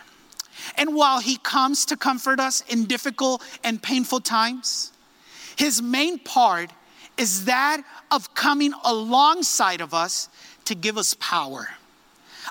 And 0.76 0.94
while 0.94 1.18
he 1.18 1.38
comes 1.38 1.86
to 1.86 1.96
comfort 1.96 2.38
us 2.38 2.62
in 2.68 2.84
difficult 2.84 3.42
and 3.64 3.82
painful 3.82 4.20
times, 4.20 4.92
his 5.56 5.80
main 5.80 6.18
part 6.18 6.70
is 7.16 7.46
that 7.46 7.82
of 8.10 8.34
coming 8.34 8.74
alongside 8.84 9.80
of 9.80 9.94
us 9.94 10.28
to 10.66 10.74
give 10.74 10.98
us 10.98 11.14
power. 11.14 11.68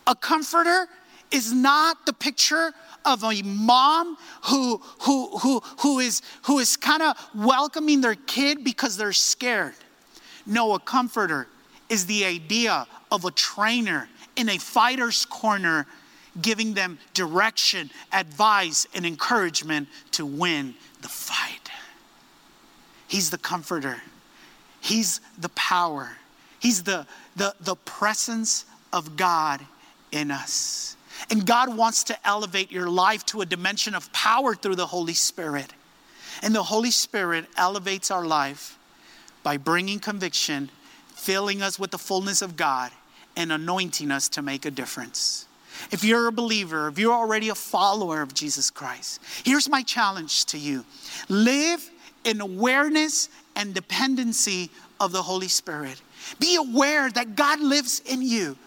A 0.08 0.16
comforter 0.16 0.88
is 1.30 1.54
not 1.54 2.08
the 2.08 2.14
picture 2.14 2.74
of 3.06 3.24
a 3.24 3.44
mom 3.44 4.18
who, 4.46 4.82
who, 5.02 5.38
who, 5.38 5.60
who 5.82 6.00
is, 6.00 6.24
who 6.46 6.58
is 6.58 6.76
kind 6.76 7.04
of 7.04 7.16
welcoming 7.36 8.02
their 8.02 8.16
kid 8.16 8.64
because 8.64 8.98
they're 8.98 9.14
scared. 9.14 9.76
No, 10.48 10.74
a 10.74 10.80
comforter 10.80 11.46
is 11.88 12.08
the 12.08 12.26
idea 12.26 12.88
of 13.12 13.26
a 13.26 13.32
trainer 13.32 14.10
in 14.40 14.48
a 14.48 14.58
fighter's 14.58 15.26
corner, 15.26 15.86
giving 16.42 16.74
them 16.74 16.98
direction, 17.14 17.92
advice, 18.14 18.88
and 18.96 19.06
encouragement 19.06 19.90
to 20.12 20.26
win 20.26 20.74
the 21.02 21.10
fight. 21.10 21.70
He's 23.10 23.30
the 23.30 23.38
comforter, 23.38 24.02
He's 24.80 25.20
the 25.38 25.50
power, 25.50 26.12
He's 26.60 26.84
the, 26.84 27.06
the, 27.36 27.54
the 27.60 27.76
presence 27.76 28.64
of 28.94 29.18
God 29.18 29.60
in 30.14 30.32
us. 30.32 30.96
And 31.30 31.46
God 31.46 31.76
wants 31.76 32.06
to 32.06 32.28
elevate 32.28 32.72
your 32.72 32.90
life 32.90 33.26
to 33.28 33.42
a 33.42 33.46
dimension 33.46 33.94
of 33.94 34.12
power 34.14 34.56
through 34.56 34.76
the 34.76 34.86
Holy 34.86 35.14
Spirit. 35.14 35.74
And 36.42 36.56
the 36.56 36.64
Holy 36.64 36.92
Spirit 36.92 37.46
elevates 37.58 38.10
our 38.10 38.26
life 38.26 38.80
by 39.44 39.58
bringing 39.58 40.00
conviction, 40.00 40.70
filling 41.14 41.62
us 41.62 41.78
with 41.78 41.92
the 41.92 41.98
fullness 41.98 42.42
of 42.42 42.56
God, 42.56 42.92
and 43.40 43.54
anointing 43.54 44.12
us 44.12 44.28
to 44.28 44.42
make 44.42 44.66
a 44.66 44.72
difference. 44.72 45.48
If 45.92 46.04
you're 46.04 46.28
a 46.28 46.32
believer, 46.32 46.90
if 46.90 47.00
you're 47.00 47.14
already 47.14 47.48
a 47.48 47.56
follower 47.56 48.22
of 48.22 48.34
Jesus 48.34 48.70
Christ, 48.70 49.22
here's 49.46 49.70
my 49.70 49.82
challenge 49.82 50.46
to 50.48 50.58
you 50.60 50.84
live 51.30 51.90
in 52.26 52.42
awareness 52.42 53.30
and 53.56 53.74
dependency 53.74 54.70
of 55.00 55.14
the 55.14 55.22
Holy 55.22 55.48
Spirit. 55.48 56.02
Be 56.40 56.58
aware 56.58 57.10
that 57.12 57.38
God 57.38 57.62
lives 57.62 58.02
in 58.02 58.22
you. 58.22 58.58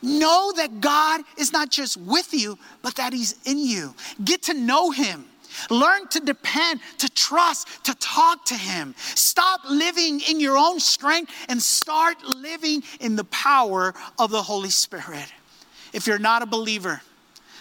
Know 0.00 0.50
that 0.56 0.80
God 0.80 1.20
is 1.36 1.52
not 1.52 1.70
just 1.70 1.98
with 1.98 2.32
you, 2.32 2.58
but 2.80 2.94
that 2.94 3.12
He's 3.12 3.38
in 3.44 3.58
you. 3.58 3.94
Get 4.24 4.44
to 4.44 4.54
know 4.54 4.90
Him. 4.90 5.26
Learn 5.68 6.08
to 6.08 6.20
depend, 6.20 6.80
to 6.98 7.08
trust, 7.10 7.68
to 7.84 7.94
talk 7.96 8.46
to 8.46 8.54
Him. 8.54 8.94
Stop 8.98 9.60
living 9.68 10.20
in 10.20 10.40
your 10.40 10.56
own 10.56 10.80
strength 10.80 11.32
and 11.48 11.60
start 11.60 12.22
living 12.24 12.82
in 13.00 13.16
the 13.16 13.24
power 13.24 13.94
of 14.18 14.30
the 14.30 14.42
Holy 14.42 14.70
Spirit. 14.70 15.32
If 15.92 16.06
you're 16.06 16.18
not 16.18 16.42
a 16.42 16.46
believer, 16.46 17.02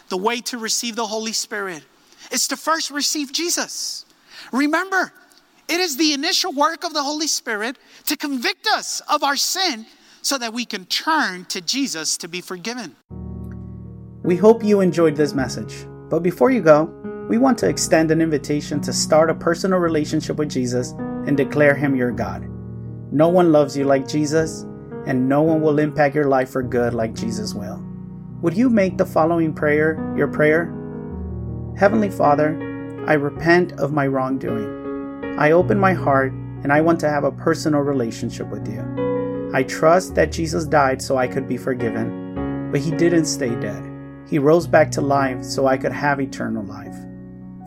the 0.09 0.17
way 0.17 0.41
to 0.41 0.57
receive 0.57 0.95
the 0.95 1.07
Holy 1.07 1.33
Spirit 1.33 1.83
is 2.31 2.47
to 2.49 2.57
first 2.57 2.91
receive 2.91 3.31
Jesus. 3.31 4.05
Remember, 4.51 5.11
it 5.67 5.79
is 5.79 5.97
the 5.97 6.13
initial 6.13 6.51
work 6.51 6.83
of 6.83 6.93
the 6.93 7.03
Holy 7.03 7.27
Spirit 7.27 7.77
to 8.05 8.17
convict 8.17 8.67
us 8.67 9.01
of 9.01 9.23
our 9.23 9.35
sin 9.35 9.85
so 10.21 10.37
that 10.37 10.53
we 10.53 10.65
can 10.65 10.85
turn 10.85 11.45
to 11.45 11.61
Jesus 11.61 12.17
to 12.17 12.27
be 12.27 12.41
forgiven. 12.41 12.95
We 14.23 14.35
hope 14.35 14.63
you 14.63 14.81
enjoyed 14.81 15.15
this 15.15 15.33
message. 15.33 15.85
But 16.09 16.23
before 16.23 16.49
you 16.49 16.61
go, 16.61 16.87
we 17.29 17.37
want 17.37 17.59
to 17.59 17.69
extend 17.69 18.09
an 18.09 18.21
invitation 18.21 18.81
to 18.81 18.91
start 18.91 19.29
a 19.29 19.35
personal 19.35 19.77
relationship 19.77 20.37
with 20.37 20.49
Jesus 20.49 20.93
and 21.27 21.37
declare 21.37 21.75
Him 21.75 21.95
your 21.95 22.11
God. 22.11 22.49
No 23.11 23.29
one 23.29 23.51
loves 23.51 23.77
you 23.77 23.85
like 23.85 24.07
Jesus, 24.07 24.63
and 25.05 25.29
no 25.29 25.43
one 25.43 25.61
will 25.61 25.77
impact 25.77 26.15
your 26.15 26.25
life 26.25 26.49
for 26.49 26.63
good 26.63 26.95
like 26.95 27.13
Jesus 27.13 27.53
will. 27.53 27.85
Would 28.41 28.57
you 28.57 28.67
make 28.67 28.97
the 28.97 29.05
following 29.05 29.53
prayer 29.53 30.11
your 30.17 30.27
prayer? 30.27 30.73
Heavenly 31.77 32.09
Father, 32.09 32.57
I 33.07 33.13
repent 33.13 33.73
of 33.73 33.93
my 33.93 34.07
wrongdoing. 34.07 35.35
I 35.37 35.51
open 35.51 35.77
my 35.77 35.93
heart 35.93 36.31
and 36.31 36.73
I 36.73 36.81
want 36.81 36.99
to 37.01 37.09
have 37.09 37.25
a 37.25 37.31
personal 37.31 37.81
relationship 37.81 38.47
with 38.47 38.67
you. 38.67 39.51
I 39.53 39.61
trust 39.63 40.15
that 40.15 40.31
Jesus 40.31 40.65
died 40.65 40.99
so 40.99 41.17
I 41.17 41.27
could 41.27 41.47
be 41.47 41.57
forgiven, 41.57 42.71
but 42.71 42.81
he 42.81 42.89
didn't 42.89 43.25
stay 43.25 43.53
dead. 43.59 43.83
He 44.27 44.39
rose 44.39 44.65
back 44.65 44.89
to 44.91 45.01
life 45.01 45.43
so 45.43 45.67
I 45.67 45.77
could 45.77 45.91
have 45.91 46.19
eternal 46.19 46.63
life. 46.63 46.95